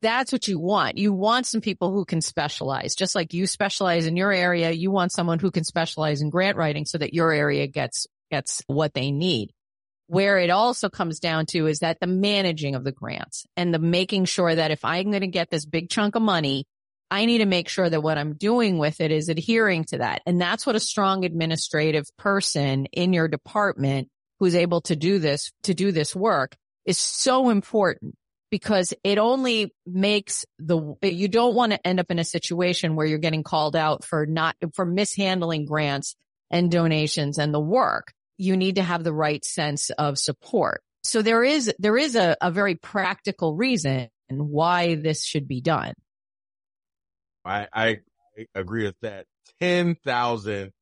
[0.00, 0.96] That's what you want.
[0.96, 4.70] You want some people who can specialize, just like you specialize in your area.
[4.70, 8.62] You want someone who can specialize in grant writing so that your area gets, gets
[8.68, 9.50] what they need.
[10.06, 13.80] Where it also comes down to is that the managing of the grants and the
[13.80, 16.64] making sure that if I'm going to get this big chunk of money,
[17.12, 20.22] I need to make sure that what I'm doing with it is adhering to that.
[20.24, 24.08] And that's what a strong administrative person in your department
[24.40, 28.14] who's able to do this, to do this work is so important
[28.50, 33.04] because it only makes the, you don't want to end up in a situation where
[33.04, 36.16] you're getting called out for not, for mishandling grants
[36.50, 38.14] and donations and the work.
[38.38, 40.80] You need to have the right sense of support.
[41.02, 45.92] So there is, there is a, a very practical reason why this should be done.
[47.44, 47.98] I, I
[48.54, 49.26] agree with that.
[49.60, 50.72] 10,000,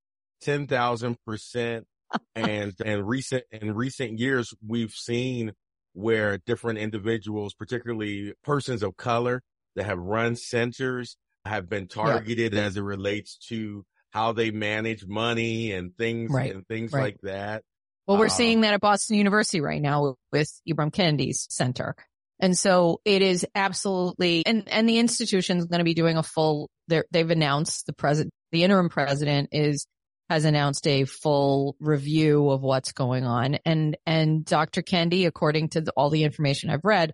[0.43, 1.87] 10,000 percent.
[2.35, 5.53] and, and recent, in recent years, we've seen
[5.93, 9.43] where different individuals, particularly persons of color
[9.77, 12.63] that have run centers have been targeted yeah.
[12.63, 16.55] as it relates to how they manage money and things right.
[16.55, 17.03] and things right.
[17.03, 17.63] like that.
[18.07, 21.95] Well, we're um, seeing that at Boston University right now with Ibram Kendi's center.
[22.41, 26.23] And so it is absolutely, and, and the institution is going to be doing a
[26.23, 29.87] full, they've announced the president, the interim president is,
[30.31, 33.59] has announced a full review of what's going on.
[33.67, 34.81] And, and Dr.
[34.81, 37.13] Kendi, according to the, all the information I've read,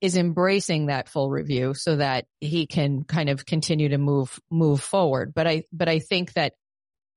[0.00, 4.80] is embracing that full review so that he can kind of continue to move, move
[4.80, 5.32] forward.
[5.34, 6.52] But I, but I think that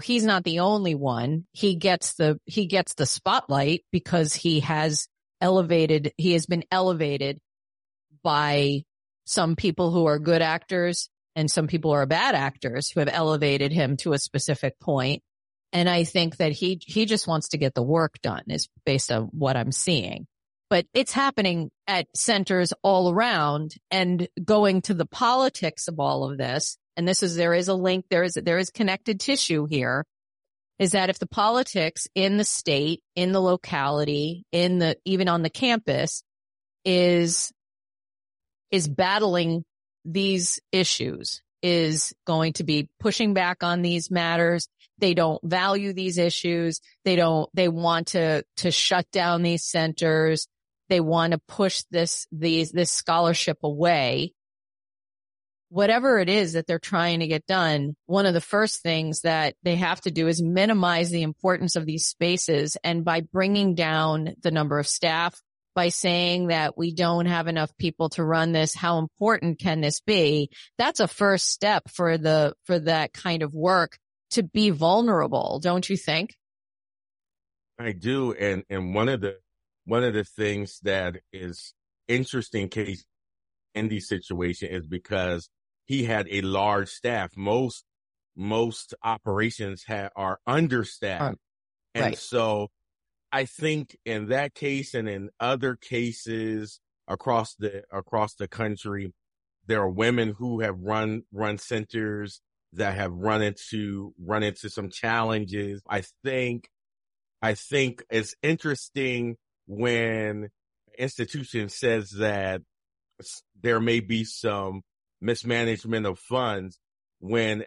[0.02, 1.46] he's not the only one.
[1.52, 5.08] He gets the, he gets the spotlight because he has
[5.42, 7.40] elevated, he has been elevated
[8.24, 8.84] by
[9.26, 13.72] some people who are good actors and some people are bad actors who have elevated
[13.72, 15.22] him to a specific point.
[15.74, 19.12] And I think that he, he just wants to get the work done is based
[19.12, 20.28] on what I'm seeing.
[20.70, 26.38] But it's happening at centers all around and going to the politics of all of
[26.38, 26.78] this.
[26.98, 30.06] And this is, there is a link, there is, there is connected tissue here
[30.80, 35.44] is that if the politics in the state, in the locality, in the, even on
[35.44, 36.24] the campus
[36.84, 37.52] is
[38.72, 39.64] is battling
[40.06, 44.68] these issues, is going to be pushing back on these matters.
[44.98, 46.80] They don't value these issues.
[47.06, 50.48] They don't, they want to, to shut down these centers.
[50.90, 54.34] They want to push this, these, this scholarship away.
[55.70, 59.56] Whatever it is that they're trying to get done, one of the first things that
[59.64, 62.76] they have to do is minimize the importance of these spaces.
[62.84, 65.42] And by bringing down the number of staff,
[65.74, 68.74] by saying that we don't have enough people to run this.
[68.74, 70.50] How important can this be?
[70.78, 73.98] That's a first step for the, for that kind of work
[74.32, 76.36] to be vulnerable, don't you think?
[77.80, 78.34] I do.
[78.34, 79.38] And, and one of the,
[79.86, 81.74] one of the things that is
[82.08, 83.04] interesting case
[83.74, 85.50] in the situation is because
[85.86, 87.32] he had a large staff.
[87.36, 87.84] Most,
[88.36, 91.38] most operations have, are understaffed.
[91.94, 92.18] And right.
[92.18, 92.70] so
[93.32, 99.14] I think in that case and in other cases across the across the country,
[99.68, 102.42] there are women who have run run centers
[102.74, 105.82] that have run into run into some challenges.
[105.88, 106.70] I think
[107.42, 110.50] I think it's interesting when
[110.98, 112.62] institution says that
[113.62, 114.82] there may be some
[115.22, 116.80] mismanagement of funds
[117.20, 117.64] when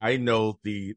[0.00, 0.94] I know the,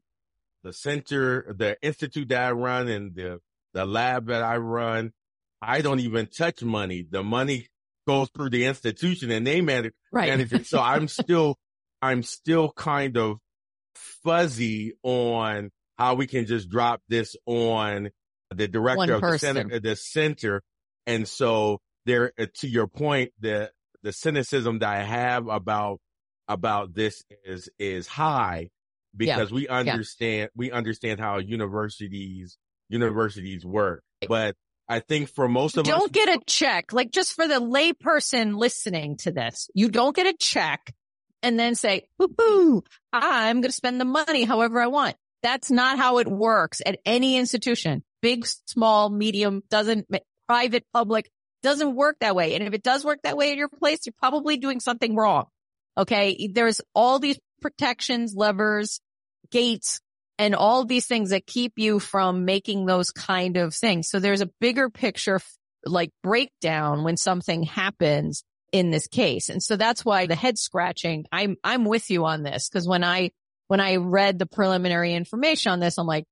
[0.62, 3.40] the center, the institute that I run and the,
[3.74, 5.12] the lab that I run,
[5.60, 7.06] I don't even touch money.
[7.08, 7.66] The money
[8.06, 10.30] goes through the institution and they manage, right.
[10.30, 10.66] manage it.
[10.66, 11.58] So I'm still,
[12.02, 13.38] I'm still kind of
[14.22, 18.10] fuzzy on how we can just drop this on
[18.54, 20.62] the director One of the center, the center.
[21.06, 23.70] And so there, uh, to your point, the,
[24.02, 26.00] the cynicism that I have about,
[26.46, 28.68] about this is, is high
[29.16, 32.58] because we understand, we understand how universities,
[32.94, 34.02] universities work.
[34.26, 34.56] But
[34.88, 36.92] I think for most of us, don't get a check.
[36.92, 40.94] Like just for the layperson listening to this, you don't get a check
[41.42, 42.82] and then say, boo boo,
[43.12, 45.16] I'm going to spend the money however I want.
[45.42, 48.02] That's not how it works at any institution.
[48.22, 50.06] Big, small, medium, doesn't,
[50.48, 51.30] private, public,
[51.62, 52.54] doesn't work that way.
[52.54, 55.44] And if it does work that way at your place, you're probably doing something wrong.
[55.98, 56.48] Okay.
[56.52, 59.00] There's all these protections, levers,
[59.50, 60.00] gates,
[60.38, 64.08] and all these things that keep you from making those kind of things.
[64.08, 65.40] So there's a bigger picture,
[65.84, 69.48] like breakdown when something happens in this case.
[69.48, 72.68] And so that's why the head scratching, I'm, I'm with you on this.
[72.68, 73.30] Cause when I,
[73.68, 76.24] when I read the preliminary information on this, I'm like,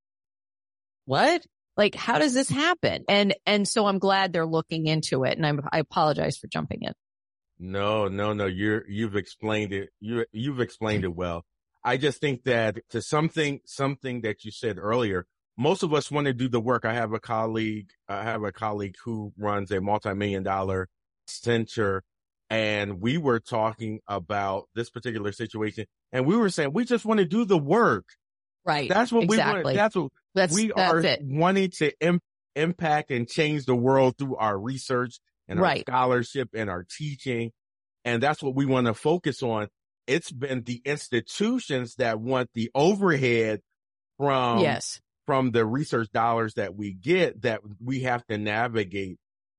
[1.04, 1.46] what?
[1.76, 3.04] Like, how does this happen?
[3.08, 5.36] And, and so I'm glad they're looking into it.
[5.36, 6.92] And I'm, I apologize for jumping in.
[7.58, 8.46] No, no, no.
[8.46, 9.90] You're, you've explained it.
[10.00, 11.44] You, you've explained it well.
[11.84, 15.26] I just think that to something, something that you said earlier,
[15.56, 16.84] most of us want to do the work.
[16.84, 20.88] I have a colleague, I have a colleague who runs a multi-million dollar
[21.26, 22.02] center
[22.50, 27.18] and we were talking about this particular situation and we were saying, we just want
[27.18, 28.04] to do the work.
[28.64, 28.88] Right.
[28.88, 29.60] That's what exactly.
[29.60, 29.76] we want.
[29.76, 31.20] That's what that's, we that's are it.
[31.22, 32.20] wanting to Im-
[32.54, 35.18] impact and change the world through our research
[35.48, 37.50] and our scholarship and our teaching.
[38.04, 39.68] And that's what we want to focus on.
[40.06, 43.60] It's been the institutions that want the overhead
[44.18, 45.00] from, yes.
[45.26, 49.18] from the research dollars that we get that we have to navigate.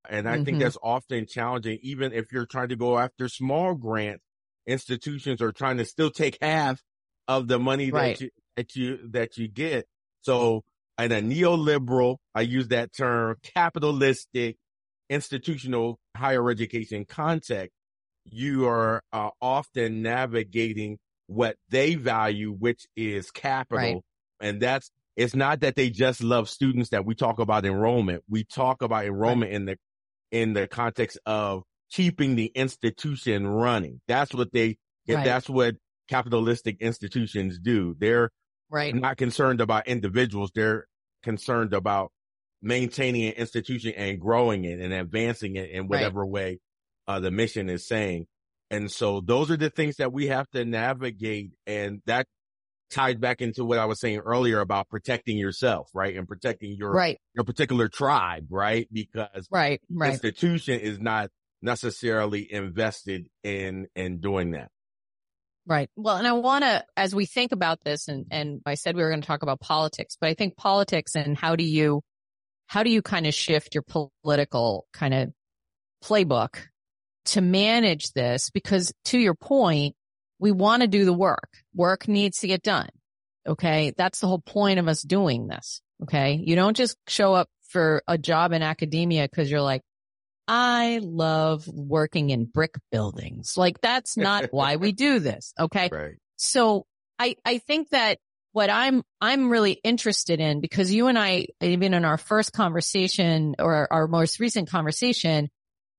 [0.09, 0.61] And I think Mhm.
[0.61, 4.23] that's often challenging, even if you're trying to go after small grants,
[4.67, 6.81] institutions are trying to still take half
[7.27, 8.17] of the money Right.
[8.17, 9.87] that you, that you, that you get.
[10.21, 10.63] So
[10.99, 14.57] in a neoliberal, I use that term, capitalistic,
[15.09, 17.73] institutional higher education context,
[18.25, 20.97] you are uh, often navigating
[21.27, 23.77] what they value, which is capital.
[23.77, 24.01] Right.
[24.39, 28.23] And that's, it's not that they just love students that we talk about enrollment.
[28.29, 29.77] We talk about enrollment in the,
[30.31, 34.01] in the context of keeping the institution running.
[34.07, 35.23] That's what they, Right.
[35.25, 35.75] that's what
[36.09, 37.95] capitalistic institutions do.
[37.99, 38.29] They're
[38.69, 38.95] Right.
[38.95, 40.51] not concerned about individuals.
[40.55, 40.87] They're
[41.21, 42.11] concerned about
[42.61, 46.59] maintaining an institution and growing it and advancing it in whatever way
[47.07, 48.27] uh, the mission is saying.
[48.69, 51.51] And so those are the things that we have to navigate.
[51.67, 52.27] And that
[52.89, 56.15] tied back into what I was saying earlier about protecting yourself, right?
[56.15, 57.19] And protecting your, Right.
[57.33, 58.87] your particular tribe, right?
[58.91, 59.81] Because Right.
[59.89, 60.13] the Right.
[60.13, 61.29] institution is not
[61.61, 64.69] necessarily invested in, in doing that.
[65.65, 65.89] Right.
[65.95, 69.01] Well, and I want to, as we think about this, and, and I said we
[69.01, 72.01] were going to talk about politics, but I think politics and how do you,
[72.67, 75.31] how do you kind of shift your political kind of
[76.03, 76.67] playbook
[77.25, 78.49] to manage this?
[78.49, 79.95] Because to your point,
[80.39, 81.49] we want to do the work.
[81.73, 82.89] Work needs to get done.
[83.47, 83.93] Okay.
[83.97, 85.81] That's the whole point of us doing this.
[86.03, 86.41] Okay.
[86.43, 89.81] You don't just show up for a job in academia because you're like,
[90.47, 93.57] I love working in brick buildings.
[93.57, 95.53] Like that's not why we do this.
[95.59, 95.89] Okay.
[95.91, 96.15] Right.
[96.35, 96.85] So
[97.17, 98.19] I, I think that
[98.51, 103.55] what I'm, I'm really interested in because you and I, even in our first conversation
[103.59, 105.49] or our most recent conversation,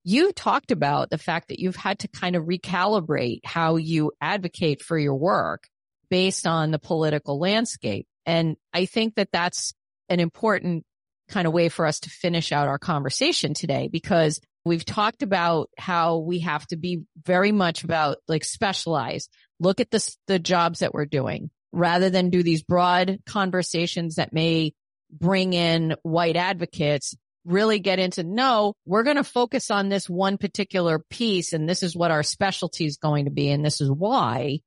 [0.04, 4.82] you talked about the fact that you've had to kind of recalibrate how you advocate
[4.82, 5.66] for your work
[6.10, 8.06] based on the political landscape.
[8.26, 9.72] And I think that that's
[10.10, 10.84] an important
[11.28, 15.70] kind of way for us to finish out our conversation today because we've talked about
[15.78, 19.30] how we have to be very much about like specialized.
[19.58, 24.32] Look at the, the jobs that we're doing rather than do these broad conversations that
[24.32, 24.74] may
[25.10, 27.14] bring in white advocates
[27.44, 31.82] really get into no, we're going to focus on this one particular piece and this
[31.82, 33.50] is what our specialty is going to be.
[33.50, 34.60] And this is why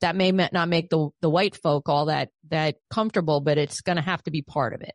[0.00, 3.96] that may not make the, the white folk all that, that comfortable, but it's going
[3.96, 4.92] to have to be part of it.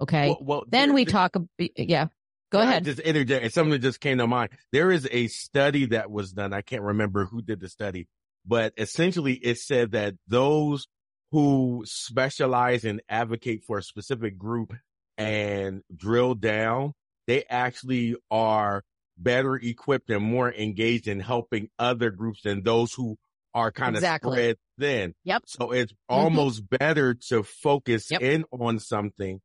[0.00, 0.28] Okay.
[0.28, 2.06] Well, well, then there- we there- talk, yeah,
[2.50, 2.84] go I ahead.
[2.84, 3.52] Just interject.
[3.54, 4.50] Something that just came to mind.
[4.72, 6.52] There is a study that was done.
[6.52, 8.08] I can't remember who did the study,
[8.46, 10.86] but essentially it said that those
[11.32, 14.74] who specialize and advocate for a specific group
[15.18, 16.92] and drill down,
[17.26, 18.82] they actually are
[19.16, 23.16] better equipped and more engaged in helping other groups than those who
[23.54, 24.30] are kind Exactly.
[24.30, 25.14] of spread thin.
[25.24, 25.42] Yep.
[25.46, 26.14] So it's mm-hmm.
[26.14, 28.22] almost better to focus Yep.
[28.22, 29.40] in on something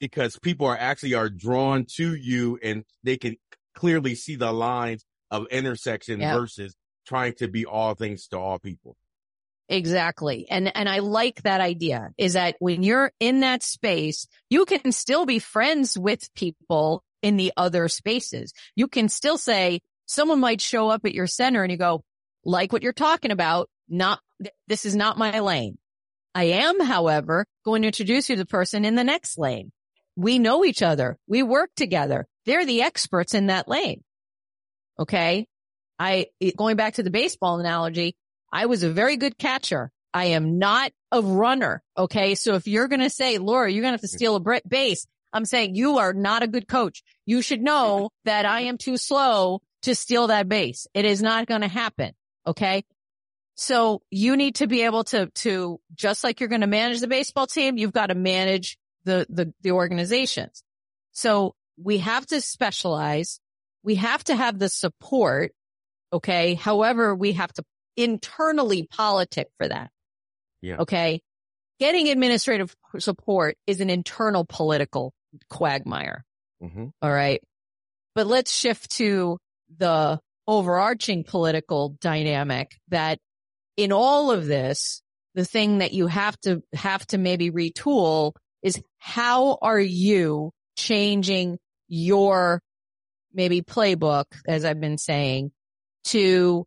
[0.00, 3.36] because people are actually are drawn to you and they can
[3.74, 6.34] clearly see the lines of intersection Yep.
[6.38, 6.76] versus
[7.06, 8.96] trying to be all things to all people.
[9.68, 10.46] Exactly.
[10.48, 14.92] And, and I like that idea is that when you're in that space, you can
[14.92, 18.52] still be friends with people in the other spaces.
[18.76, 22.04] You can still say someone might show up at your center and you go,
[22.44, 24.20] like what you're talking about, not,
[24.68, 25.78] this is not my lane.
[26.32, 29.72] I am, however, going to introduce you to the person in the next lane.
[30.14, 31.18] We know each other.
[31.26, 32.26] We work together.
[32.44, 34.04] They're the experts in that lane.
[34.98, 35.46] Okay.
[35.98, 38.16] I, going back to the baseball analogy,
[38.56, 39.90] I was a very good catcher.
[40.14, 41.82] I am not a runner.
[41.98, 42.34] Okay.
[42.34, 45.06] So if you're going to say, Laura, you're going to have to steal a base,
[45.30, 47.02] I'm saying you are not a good coach.
[47.26, 50.86] You should know that I am too slow to steal that base.
[50.94, 52.14] It is not going to happen.
[52.46, 52.86] Okay.
[53.56, 57.08] So you need to be able to, to just like you're going to manage the
[57.08, 60.62] baseball team, you've got to manage the, the, the organizations.
[61.12, 63.38] So we have to specialize.
[63.82, 65.52] We have to have the support.
[66.10, 66.54] Okay.
[66.54, 67.64] However, we have to
[67.96, 69.90] internally politic for that.
[70.62, 70.78] Yeah.
[70.78, 71.20] Okay.
[71.78, 75.12] Getting administrative support is an internal political
[75.50, 76.24] quagmire.
[76.60, 77.42] hmm All right.
[78.14, 79.38] But let's shift to
[79.78, 83.18] the overarching political dynamic that
[83.76, 85.02] in all of this,
[85.34, 88.32] the thing that you have to have to maybe retool
[88.62, 92.62] is how are you changing your
[93.34, 95.52] maybe playbook, as I've been saying,
[96.04, 96.66] to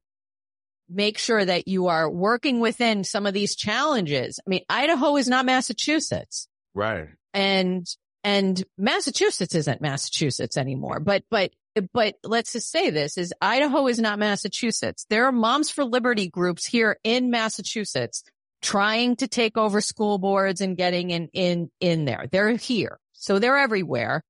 [0.89, 4.39] make sure that you are working within some of these challenges.
[4.45, 7.07] I mean, Idaho is not Massachusetts Right.
[7.33, 7.87] and
[8.23, 10.99] and Massachusetts isn't Massachusetts anymore.
[10.99, 11.51] But but
[11.93, 15.05] but let's just say this is Idaho is not Massachusetts.
[15.09, 18.23] There are Moms for Liberty groups here in Massachusetts
[18.61, 22.25] trying to take over school boards and getting in in in there.
[22.31, 22.99] They're here.
[23.13, 24.23] So they're everywhere.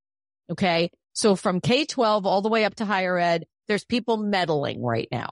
[0.52, 0.92] Okay?
[1.14, 5.30] So from K-12 all the way up to higher ed, there's people meddling right now.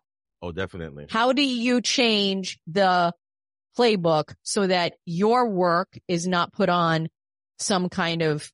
[0.47, 1.07] Oh, definitely.
[1.09, 3.11] How do you change the
[3.77, 7.09] playbook so that your work is not put on
[7.59, 8.49] some kind of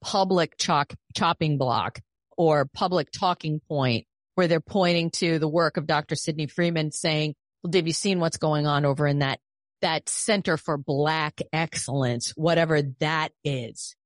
[0.00, 1.98] public chalk, chopping block
[2.36, 6.14] or public talking point where they're pointing to the work of Dr.
[6.14, 7.34] Sydney Freeman saying,
[7.64, 9.40] well, have you seen what's going on over in that,
[9.80, 13.96] that center for black excellence, whatever that is?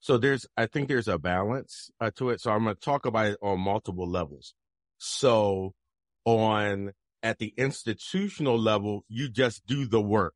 [0.00, 2.40] So there's, I think there's a balance uh, to it.
[2.40, 4.54] So I'm going to talk about it on multiple levels.
[4.96, 5.74] So
[6.24, 10.34] on at the institutional level, you just do the work,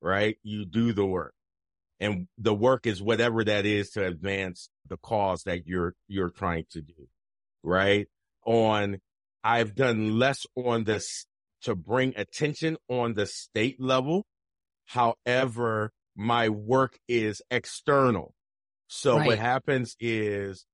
[0.00, 0.36] right?
[0.42, 1.34] You do the work
[2.00, 6.64] and the work is whatever that is to advance the cause that you're, you're trying
[6.72, 7.08] to do,
[7.62, 8.08] right?
[8.44, 8.98] On,
[9.44, 11.26] I've done less on this
[11.62, 14.26] to bring attention on the state level.
[14.86, 18.34] However, my work is external.
[18.88, 19.28] So Right.
[19.28, 20.66] what happens is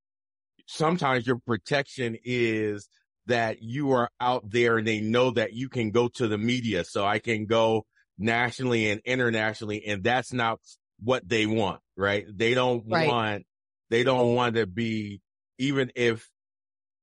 [0.65, 2.89] sometimes your protection is
[3.29, 6.83] that you are out there and they know that you can go to the media.
[6.83, 7.85] So I can go
[8.17, 10.59] nationally and internationally and that's not
[11.01, 12.25] what they want, right?
[12.29, 13.07] They don't Right.
[13.07, 13.45] want,
[13.89, 15.21] they don't want to be,
[15.57, 16.29] even if,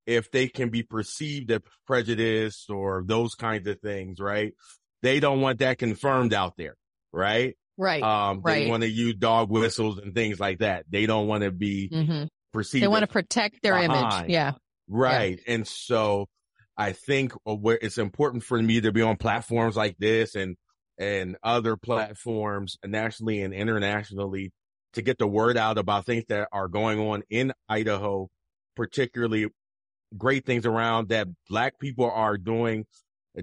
[0.06, 4.52] if they can be perceived as prejudiced or those kinds of things, right?
[5.02, 6.76] They don't want that confirmed out there,
[7.12, 7.56] right?
[7.76, 8.02] Right.
[8.02, 8.68] Um, they right.
[8.68, 10.84] want to use dog whistles and things like that.
[10.88, 12.82] They don't want to be hmm perceived.
[12.84, 14.28] They want to protect their image.
[14.28, 14.52] Yeah.
[14.88, 15.40] Right.
[15.46, 16.26] And so
[16.76, 20.56] I think uh, where it's important for me to be on platforms like this and,
[20.98, 24.52] and other platforms nationally and internationally
[24.92, 28.28] to get the word out about things that are going on in Idaho,
[28.74, 29.48] particularly
[30.16, 32.86] great things around that black people are doing,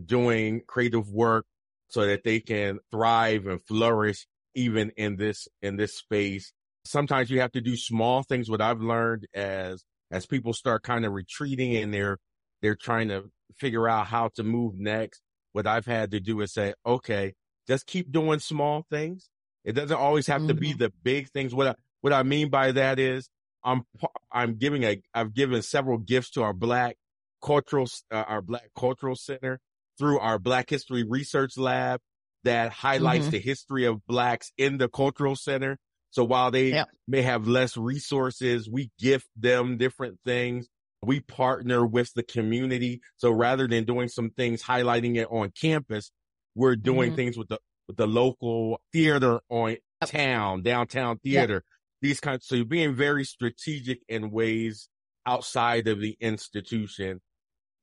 [0.06, 1.46] doing creative work
[1.90, 4.26] so that they can thrive and flourish
[4.56, 6.54] even in this, in this space.
[6.86, 8.50] Sometimes you have to do small things.
[8.50, 9.84] What I've learned as,
[10.14, 12.18] as people start kind of retreating and they're,
[12.62, 15.22] they're trying to figure out how to move next.
[15.54, 17.34] What I've had to do is say, okay,
[17.68, 19.30] just keep doing small things.
[19.66, 21.54] It doesn't always have to be the big things.
[21.54, 23.30] What I, what I mean by that is
[23.64, 23.84] I'm,
[24.32, 26.96] I'm giving a, I've given several gifts to our black
[27.44, 29.60] cultural, uh, our black cultural center
[29.98, 32.02] through our black history research lab
[32.44, 33.32] that highlights Mhm.
[33.32, 35.78] the history of blacks in the cultural center.
[36.14, 36.90] So while they Yep.
[37.08, 40.70] may have less resources, we gift them different things.
[41.04, 43.02] We partner with the community.
[43.18, 46.12] So rather than doing some things highlighting it on campus,
[46.56, 47.16] we're doing Mhm.
[47.16, 51.64] things with the, with the local theater on town, downtown theater,
[52.02, 52.46] these kinds.
[52.48, 54.90] So you're being very strategic in ways
[55.26, 57.22] outside of the institution.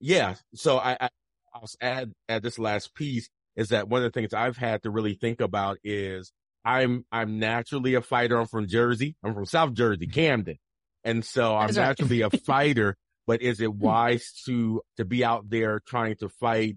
[0.01, 0.37] Yeah.
[0.55, 1.09] So I, I
[1.55, 4.91] I'll add add this last piece is that one of the things I've had to
[4.91, 6.33] really think about is
[6.65, 8.39] I'm I'm naturally a fighter.
[8.39, 9.17] I'm from Jersey.
[9.23, 10.57] I'm from South Jersey, Camden,
[11.05, 12.97] and so I'm naturally a fighter.
[13.27, 16.77] But is it wise to to be out there trying to fight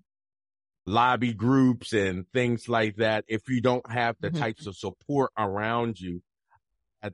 [0.86, 4.40] lobby groups and things like that if you don't have the mm-hmm.
[4.40, 6.22] types of support around you
[7.02, 7.14] that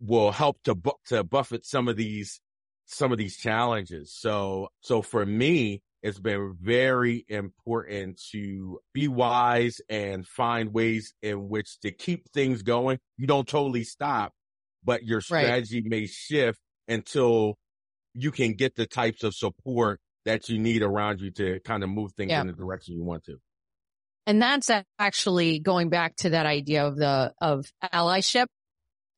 [0.00, 2.40] will help to bu- to buffet some of these
[2.86, 4.14] some of these challenges.
[4.14, 11.48] So so for me, it's been very important to be wise and find ways in
[11.48, 12.98] which to keep things going.
[13.16, 14.32] You don't totally stop,
[14.84, 15.90] but your strategy right.
[15.90, 17.56] may shift until
[18.14, 21.90] you can get the types of support that you need around you to kind of
[21.90, 22.40] move things yeah.
[22.40, 23.38] in the direction you want to.
[24.26, 28.46] And that's actually going back to that idea of the, of allyship.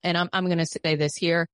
[0.02, 1.48] And I'm, I'm going to say this here.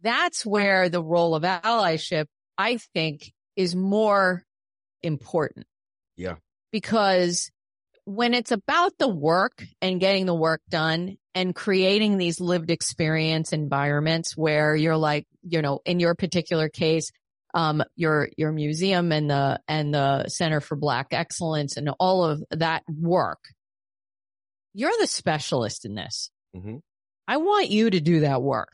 [0.00, 2.26] That's where the role of allyship,
[2.56, 4.44] I think, is more
[5.02, 5.66] important.
[6.16, 6.36] Yeah.
[6.70, 7.50] Because
[8.04, 13.52] when it's about the work and getting the work done and creating these lived experience
[13.52, 17.10] environments where you're like, you know, in your particular case,
[17.54, 22.42] um, your, your museum and the, and the Center for Black Excellence and all of
[22.50, 23.40] that work.
[24.74, 26.30] You're the specialist in this.
[26.56, 26.76] Mm-hmm.
[27.28, 28.72] I want you to do that work.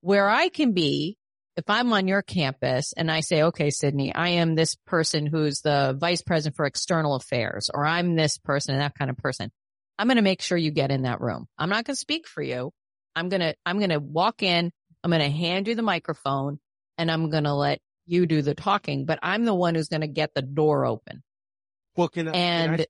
[0.00, 1.16] Where I can be,
[1.56, 5.60] if I'm on your campus and I say, okay, Sydney, I am this person who's
[5.60, 9.50] the vice president for external affairs, or I'm this person, and that kind of person.
[9.98, 11.46] I'm going to make sure you get in that room.
[11.56, 12.72] I'm not going to speak for you.
[13.14, 14.72] I'm going to, I'm going to walk in.
[15.04, 16.58] I'm going to hand you the microphone
[16.98, 20.00] and I'm going to let you do the talking, but I'm the one who's going
[20.00, 21.22] to get the door open.
[21.96, 22.86] Well, can I, and can I,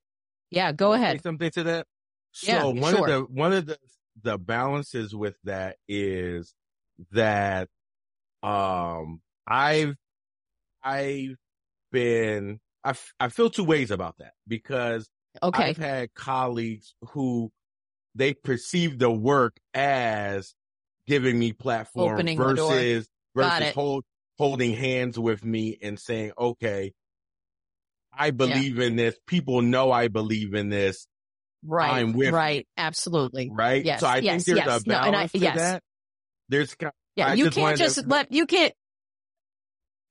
[0.49, 1.21] yeah, go ahead.
[1.21, 1.87] something to that.
[2.31, 3.01] So yeah, one sure.
[3.01, 3.77] of the, one of the,
[4.23, 6.55] the balances with that is
[7.11, 7.69] that,
[8.45, 9.95] um, I've,
[10.83, 11.35] I've
[11.91, 15.09] been, I, I feel two ways about that because
[15.41, 15.63] okay.
[15.63, 17.51] I've had colleagues who
[18.13, 20.53] they perceive the work as
[21.07, 24.03] giving me platform Opening versus versus hold,
[24.37, 26.93] holding hands with me and saying, okay,
[28.17, 28.85] I believe yeah.
[28.85, 29.15] in this.
[29.27, 31.07] People know I believe in this.
[31.65, 31.95] Right.
[31.95, 32.59] I'm with right.
[32.59, 32.63] You.
[32.77, 33.49] Absolutely.
[33.51, 33.83] Right.
[33.83, 33.99] Yes.
[33.99, 34.81] So I yes, think there's yes.
[34.81, 35.57] a balance no, I, to yes.
[35.57, 35.83] that.
[36.47, 36.75] There's,
[37.15, 38.07] yeah, I you just can't just to...
[38.07, 38.73] let, you can't,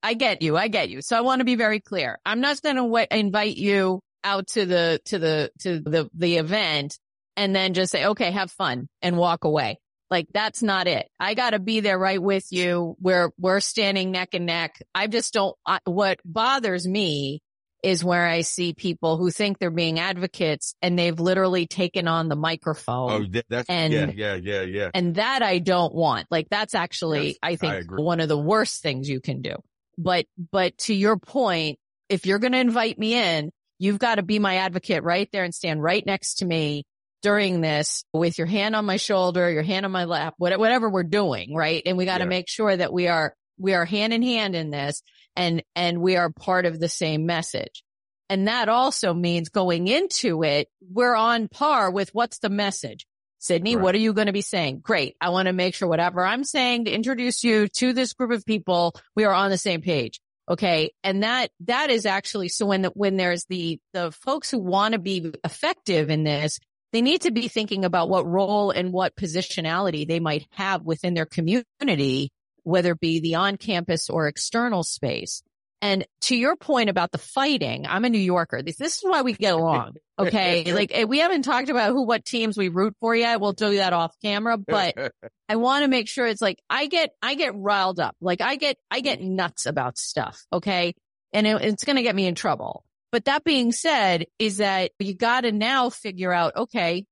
[0.03, 0.55] I get you.
[0.55, 1.01] I get you.
[1.01, 2.19] So I want to be very clear.
[2.25, 6.37] I'm not going to w- invite you out to the, to the, to the, the
[6.37, 6.97] event
[7.35, 9.79] and then just say, okay, have fun and walk away.
[10.11, 11.09] Like that's not it.
[11.19, 12.95] I got to be there right with you.
[13.01, 14.79] We're, we're standing neck and neck.
[14.93, 17.41] I just don't, I, what bothers me
[17.85, 22.29] is where I see people who think they're being advocates and they've literally taken on
[22.29, 23.11] the microphone.
[23.35, 24.89] Oh, that's, and, yeah, yeah, yeah, yeah.
[24.95, 26.25] And that I don't want.
[26.31, 29.57] Like that's actually, yes, I think I one of the worst things you can do.
[29.99, 31.77] But, but to your point,
[32.09, 35.43] if you're going to invite me in, you've got to be my advocate right there
[35.43, 36.85] and stand right next to me
[37.21, 41.03] during this with your hand on my shoulder, your hand on my lap, whatever we're
[41.03, 41.83] doing, right?
[41.85, 42.29] And we got to yeah.
[42.29, 45.01] make sure that we are, we are hand in hand in this
[45.35, 47.83] and, and we are part of the same message.
[48.29, 53.05] And that also means going into it, we're on par with what's the message.
[53.37, 53.83] Sydney, right.
[53.83, 54.79] what are you going to be saying?
[54.79, 55.15] Great.
[55.21, 58.45] I want to make sure whatever I'm saying to introduce you to this group of
[58.45, 60.19] people, we are on the same page.
[60.49, 60.91] Okay.
[61.03, 64.93] And that, that is actually, so when, the, when there's the, the folks who want
[64.93, 66.59] to be effective in this,
[66.91, 71.13] they need to be thinking about what role and what positionality they might have within
[71.13, 72.31] their community,
[72.65, 75.41] whether it be the on campus or external space.
[75.81, 78.63] And to your point about the fighting, I'm a New Yorker.
[78.63, 79.95] This, this is why we get along.
[80.17, 80.71] Okay.
[80.71, 83.41] like eh, we haven't talked about who, what teams we root for yet.
[83.41, 85.11] We'll do that off camera, but
[85.49, 88.15] I want to make sure it's like I get, I get riled up.
[88.21, 90.41] Like I get, I get nuts about stuff.
[90.53, 90.93] Okay.
[91.33, 92.85] And it, it's going to get me in trouble.
[93.11, 97.05] But that being said, is that you got to now figure out, okay,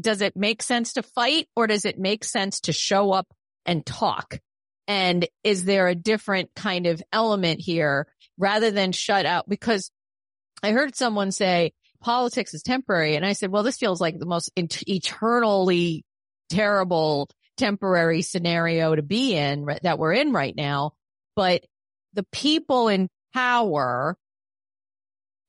[0.00, 3.26] does it make sense to fight or does it make sense to show up
[3.64, 4.38] and talk?
[4.88, 8.06] And is there a different kind of element here
[8.38, 9.48] rather than shut out?
[9.48, 9.90] Because
[10.62, 13.16] I heard someone say politics is temporary.
[13.16, 16.04] And I said, well, this feels like the most eternally
[16.50, 20.92] terrible temporary scenario to be in that we're in right now.
[21.34, 21.64] But
[22.14, 24.16] the people in power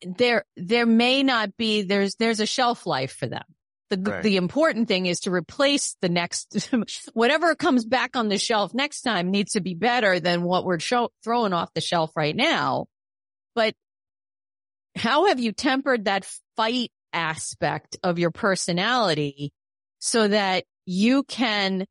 [0.02, 3.44] there, there may not be, there's, there's a shelf life for them.
[3.90, 4.24] The, right.
[4.24, 6.70] the important thing is to replace the next,
[7.14, 10.80] whatever comes back on the shelf next time needs to be better than what we're
[10.80, 12.88] show, throwing off the shelf right now.
[13.56, 13.76] But
[14.96, 19.52] how have you tempered that fight aspect of your personality
[20.00, 21.86] so that you can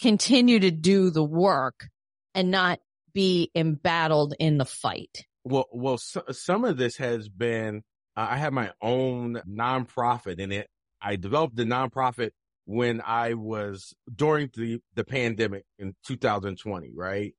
[0.00, 1.88] continue to do the work
[2.34, 2.78] and not
[3.12, 5.26] be embattled in the fight.
[5.44, 7.82] Well, well, so, some of this has been,
[8.16, 10.68] uh, I have my own nonprofit and it,
[11.00, 12.30] I developed the nonprofit
[12.64, 17.34] when I was during the, the pandemic in 2020, right?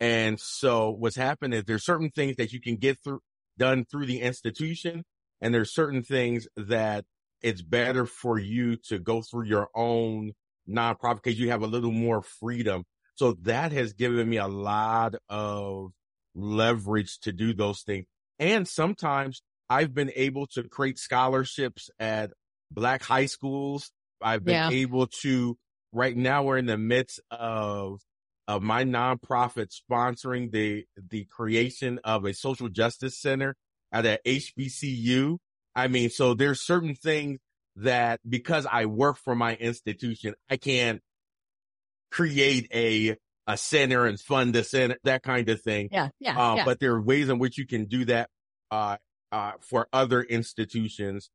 [0.00, 3.20] And so what's happened is there's certain things that you can get through,
[3.58, 5.04] done through the institution.
[5.40, 7.04] And there's certain things that
[7.42, 10.32] it's better for you to go through your own
[10.68, 12.84] nonprofit because you have a little more freedom.
[13.14, 15.92] So that has given me a lot of
[16.34, 18.06] leverage to do those things.
[18.38, 22.32] And sometimes I've been able to create scholarships at
[22.72, 23.90] black high schools.
[24.20, 24.70] I've been yeah.
[24.70, 25.56] able to,
[25.92, 28.00] right now we're in the midst of,
[28.48, 33.56] of my nonprofit sponsoring the, the creation of a social justice center
[33.90, 35.38] at a HBCU.
[35.74, 37.38] I mean, so there's certain things
[37.76, 41.00] that because I work for my institution, I can't
[42.10, 43.16] create a
[43.46, 45.88] a center and fund a center, that kind of thing.
[45.90, 46.64] Yeah, yeah, uh, yeah.
[46.64, 48.30] But there are ways in which you can do that
[48.70, 48.98] uh,
[49.32, 51.30] uh, for other institutions,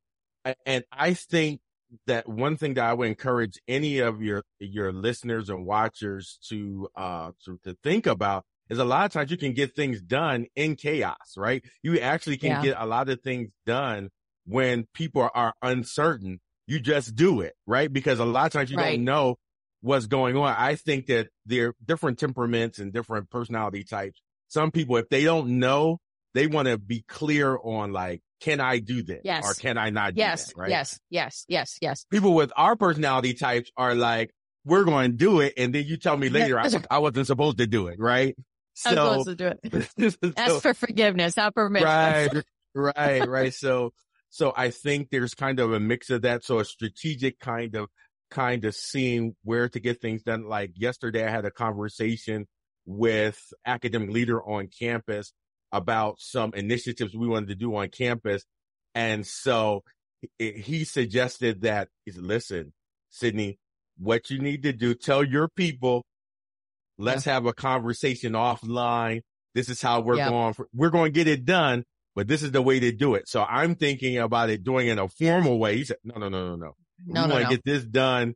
[0.65, 1.61] and I think
[2.05, 6.89] that one thing that I would encourage any of your your listeners and watchers to
[6.95, 10.47] uh to, to think about is a lot of times you can get things done
[10.55, 11.63] in chaos, right?
[11.83, 12.61] You actually can yeah.
[12.61, 14.09] get a lot of things done
[14.45, 16.39] when people are uncertain.
[16.67, 17.91] You just do it, right?
[17.91, 18.97] Because a lot of times you right.
[18.97, 19.37] don't know
[19.81, 20.53] what's going on.
[20.57, 24.21] I think that there are different temperaments and different personality types.
[24.49, 25.99] Some people, if they don't know,
[26.33, 29.21] they want to be clear on like, can I do this?
[29.23, 29.45] Yes.
[29.45, 30.47] Or can I not yes.
[30.47, 30.69] That, right?
[30.69, 30.99] Yes.
[31.09, 31.45] Yes.
[31.47, 31.77] Yes.
[31.81, 32.05] Yes.
[32.11, 34.31] People with our personality types are like,
[34.65, 35.53] we're going to do it.
[35.57, 37.99] And then you tell me later, I, I wasn't supposed to do it.
[37.99, 38.35] Right.
[38.73, 40.17] So, I'm supposed to do it.
[40.23, 41.87] so, Ask for forgiveness, not permission.
[41.87, 42.43] Right.
[42.75, 43.27] Right.
[43.27, 43.51] Right.
[43.55, 43.91] So,
[44.29, 46.43] so I think there's kind of a mix of that.
[46.43, 47.87] So a strategic kind of,
[48.29, 50.47] kind of seeing where to get things done.
[50.47, 52.45] Like yesterday, I had a conversation
[52.85, 55.33] with academic leader on campus
[55.71, 58.45] about some initiatives we wanted to do on campus.
[58.95, 59.83] And so
[60.39, 62.73] he suggested that he said, listen,
[63.09, 63.59] Sydney,
[63.97, 66.03] what you need to do, tell your people,
[66.97, 67.33] let's yeah.
[67.33, 69.21] have a conversation offline.
[69.53, 71.83] This is how we're going, for, we're going to get it done,
[72.15, 73.27] but this is the way to do it.
[73.27, 75.77] So I'm thinking about it doing it in a formal way.
[75.77, 76.73] He said, no, no, no, no, no.
[77.05, 77.49] No, we no, want to no.
[77.49, 78.33] get this done.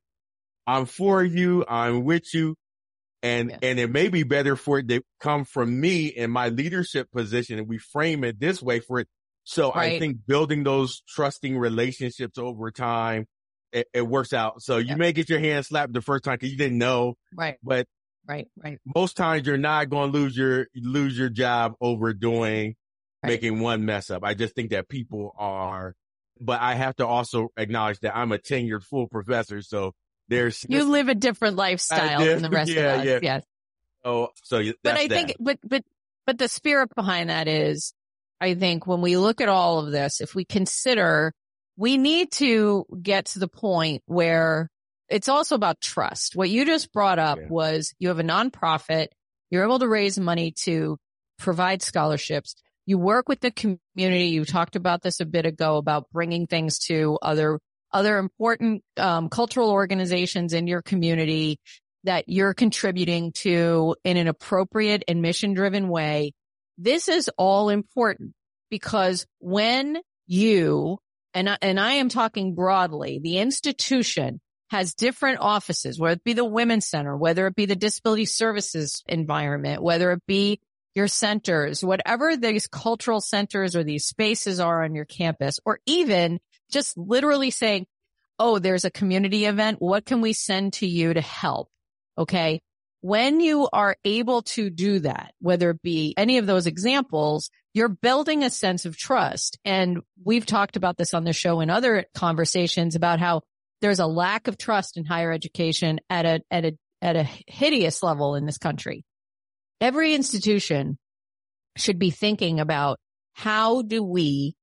[0.67, 1.65] I'm for you.
[1.67, 2.55] I'm with you.
[3.23, 3.57] And, yeah.
[3.61, 7.59] and it may be better for it to come from me in my leadership position
[7.59, 9.07] and we frame it this way for it.
[9.43, 9.93] So right.
[9.93, 13.27] I think building those trusting relationships over time,
[13.71, 14.61] it, it works out.
[14.61, 14.95] So you yeah.
[14.95, 17.15] may get your hand slapped the first time because you didn't know.
[17.35, 17.57] Right.
[17.63, 17.87] But
[18.27, 18.79] right, right.
[18.95, 22.75] Most times you're not going to lose your, lose your job over doing,
[23.23, 23.29] right.
[23.29, 24.23] making one mess up.
[24.23, 25.95] I just think that people are
[26.41, 29.61] but I have to also acknowledge that I'm a tenured full professor.
[29.61, 29.93] So
[30.31, 33.05] there's you live a different lifestyle than the rest yeah, of us.
[33.05, 33.19] Yeah.
[33.21, 33.43] Yes.
[34.03, 35.13] Oh, so but I that.
[35.13, 35.83] think, but but
[36.25, 37.93] but the spirit behind that is,
[38.39, 41.33] I think when we look at all of this, if we consider,
[41.77, 44.69] we need to get to the point where
[45.09, 46.35] it's also about trust.
[46.35, 47.47] What you just brought up yeah.
[47.49, 49.07] was you have a nonprofit,
[49.49, 50.97] you're able to raise money to
[51.37, 52.55] provide scholarships
[52.85, 54.27] you work with the community.
[54.27, 57.59] You talked about this a bit ago about bringing things to other,
[57.93, 61.59] other important, um, cultural organizations in your community
[62.03, 66.33] that you're contributing to in an appropriate and mission driven way.
[66.77, 68.33] This is all important
[68.69, 70.97] because when you,
[71.33, 76.33] and I, and I am talking broadly, the institution has different offices, whether it be
[76.33, 80.59] the Women's Center, whether it be the Disability Services environment, whether it be
[80.95, 86.39] your centers, whatever these cultural centers or these spaces are on your campus, or even
[86.71, 87.85] just literally saying,
[88.39, 89.77] Oh, there's a community event.
[89.79, 91.69] What can we send to you to help?
[92.17, 92.61] Okay.
[93.01, 97.87] When you are able to do that, whether it be any of those examples, you're
[97.87, 99.59] building a sense of trust.
[99.63, 103.41] And we've talked about this on the show in other conversations about how
[103.81, 108.01] there's a lack of trust in higher education at a, at a, at a hideous
[108.03, 109.03] level in this country
[109.81, 110.97] every institution
[111.75, 112.99] should be thinking about
[113.33, 114.53] how do we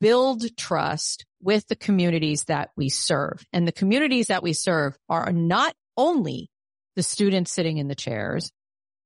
[0.00, 3.44] build trust with the communities that we serve?
[3.52, 6.50] And the communities that we serve are not only
[6.96, 8.50] the students sitting in the chairs.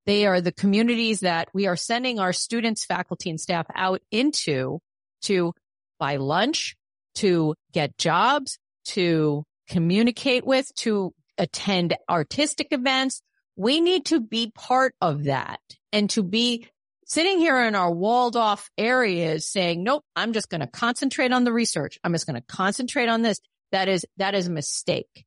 [0.06, 4.78] They are the communities that we are sending our students, faculty and staff out into
[5.22, 5.52] to
[5.98, 6.76] buy lunch,
[7.16, 13.22] to get jobs, to communicate with, to attend artistic events,
[13.56, 15.60] we need to be part of that
[15.92, 16.68] and to be
[17.08, 21.44] sitting here in our walled off areas saying, nope, I'm just going to concentrate on
[21.44, 21.98] the research.
[22.04, 23.40] I'm just going to concentrate on this.
[23.72, 25.24] That is, that is a mistake.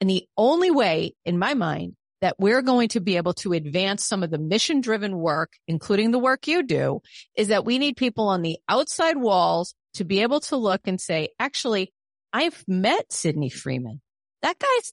[0.00, 4.04] And the only way in my mind that we're going to be able to advance
[4.04, 7.00] some of the mission driven work, including the work you do,
[7.36, 11.00] is that we need people on the outside walls to be able to look and
[11.00, 11.92] say, actually,
[12.32, 14.00] I've met Sydney Freeman.
[14.42, 14.92] That guy's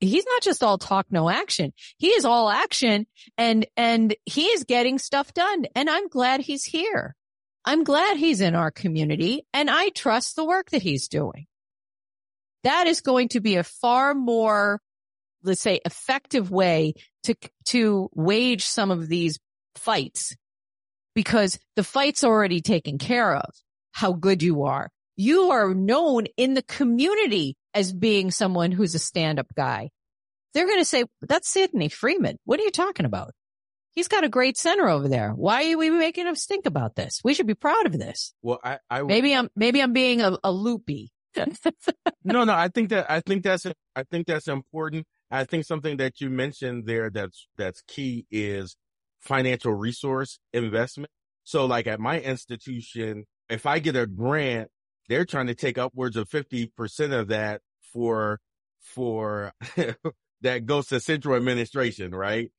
[0.00, 1.72] he's not just all talk, no action.
[1.98, 3.06] He is all action
[3.38, 5.66] and, and he is getting stuff done.
[5.74, 7.14] And I'm glad he's here.
[7.64, 11.46] I'm glad he's in our community and I trust the work that he's doing.
[12.62, 14.80] That is going to be a far more,
[15.42, 16.94] let's say, effective way
[17.24, 17.34] to,
[17.66, 19.38] to wage some of these
[19.74, 20.36] fights
[21.14, 23.50] because the fight's already taken care of.
[23.92, 24.90] How good you are.
[25.16, 29.90] You are known in the community as being someone who's a stand up guy.
[30.54, 32.38] They're going to say, that's Sydney Freeman.
[32.46, 33.32] What are you talking about?
[33.92, 35.32] He's got a great center over there.
[35.32, 37.20] Why are we making him stink about this?
[37.22, 38.32] We should be proud of this.
[38.40, 41.12] Well, I, I maybe I'm, maybe I'm being a, a loopy.
[42.24, 45.06] no, no, I think that, I think that's, I think that's important.
[45.30, 48.74] I think something that you mentioned there that's, that's key is
[49.20, 51.10] financial resource investment.
[51.44, 54.70] So like at my institution, if I get a grant,
[55.08, 57.60] they're trying to take upwards of 50% of that
[57.96, 58.40] for,
[58.80, 59.52] for
[60.42, 62.50] that goes to central administration, right?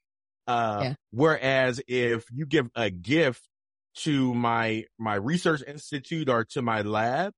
[0.47, 0.93] Uh, yeah.
[1.11, 3.41] whereas if you give a gift
[3.95, 7.33] to my, my research institute or to my lab,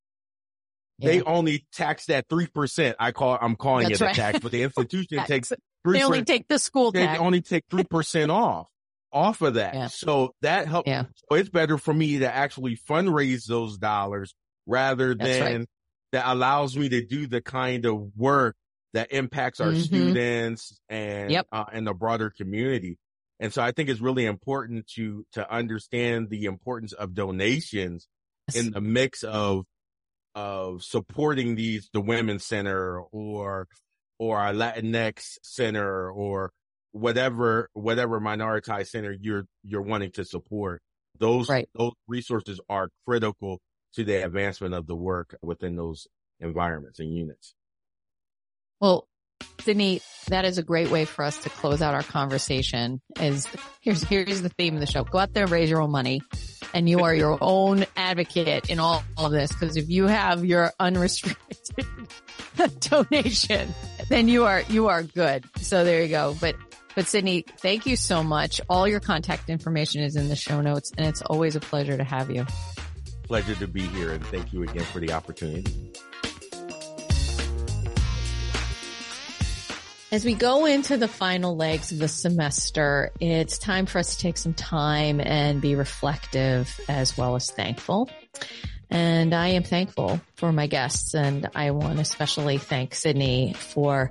[0.99, 1.09] yeah.
[1.09, 2.95] they only tax that 3%.
[2.99, 4.13] I call, I'm calling That's it right.
[4.15, 5.51] a tax, but the institution takes
[5.83, 7.19] 3 They only take the school they tax.
[7.19, 8.67] only take 3% off,
[9.11, 9.73] off of that.
[9.73, 9.87] Yeah.
[9.87, 10.87] So that helps.
[10.87, 11.05] Yeah.
[11.15, 14.33] So it's better for me to actually fundraise those dollars
[14.65, 15.67] rather than right.
[16.11, 18.55] That allows me to do the kind of work
[18.93, 19.81] that impacts our mm-hmm.
[19.81, 21.47] students and yep.
[21.51, 22.97] uh, and the broader community.
[23.39, 28.07] And so I think it's really important to to understand the importance of donations
[28.55, 29.65] in the mix of
[30.35, 33.67] of supporting these the women's center or
[34.17, 36.51] or our Latinx center or
[36.91, 40.81] whatever whatever minoritized center you're you're wanting to support.
[41.17, 41.69] Those right.
[41.75, 43.59] those resources are critical
[43.93, 46.07] to the advancement of the work within those
[46.39, 47.53] environments and units.
[48.79, 49.07] Well,
[49.61, 53.01] Sydney, that is a great way for us to close out our conversation.
[53.19, 53.47] Is
[53.81, 56.21] here's here's the theme of the show: go out there, raise your own money,
[56.73, 59.51] and you are your own advocate in all, all of this.
[59.51, 61.85] Because if you have your unrestricted
[62.79, 63.73] donation,
[64.07, 65.45] then you are you are good.
[65.57, 66.35] So there you go.
[66.39, 66.55] But
[66.95, 68.61] but Sydney, thank you so much.
[68.69, 72.03] All your contact information is in the show notes, and it's always a pleasure to
[72.03, 72.45] have you.
[73.29, 75.93] Pleasure to be here, and thank you again for the opportunity.
[80.11, 84.19] As we go into the final legs of the semester, it's time for us to
[84.19, 88.09] take some time and be reflective as well as thankful.
[88.89, 94.09] And I am thankful for my guests and I want to especially thank Sydney for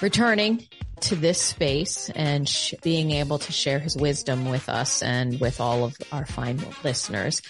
[0.00, 0.64] returning
[1.04, 5.60] to this space and sh- being able to share his wisdom with us and with
[5.60, 7.42] all of our fine listeners.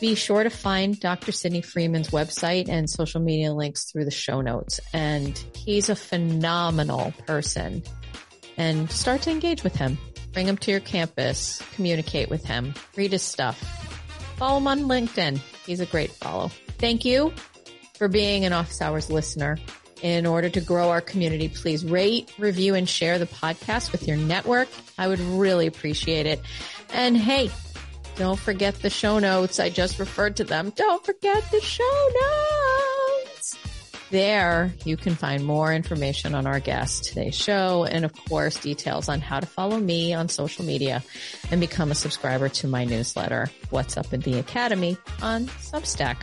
[0.00, 1.32] Be sure to find Dr.
[1.32, 4.80] Sydney Freeman's website and social media links through the show notes.
[4.92, 7.82] And he's a phenomenal person
[8.56, 9.96] and start to engage with him.
[10.32, 13.58] Bring him to your campus, communicate with him, read his stuff.
[14.36, 15.40] Follow him on LinkedIn.
[15.66, 16.48] He's a great follow.
[16.78, 17.32] Thank you
[17.96, 19.58] for being an office hours listener.
[20.02, 24.16] In order to grow our community, please rate, review, and share the podcast with your
[24.16, 24.68] network.
[24.96, 26.40] I would really appreciate it.
[26.92, 27.50] And hey,
[28.16, 29.58] don't forget the show notes.
[29.58, 30.70] I just referred to them.
[30.70, 33.58] Don't forget the show notes.
[34.10, 39.08] There you can find more information on our guest, today's show, and of course, details
[39.08, 41.02] on how to follow me on social media
[41.50, 46.16] and become a subscriber to my newsletter, What's Up in the Academy on Substack.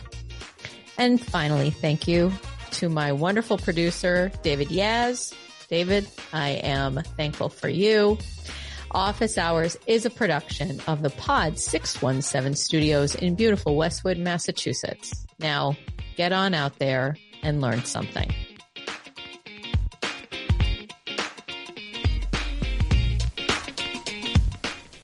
[0.98, 2.32] And finally, thank you
[2.76, 5.32] to my wonderful producer, David Yas.
[5.68, 8.18] David, I am thankful for you.
[8.90, 15.26] Office Hours is a production of the Pod 617 studios in beautiful Westwood, Massachusetts.
[15.38, 15.74] Now
[16.16, 18.32] get on out there and learn something.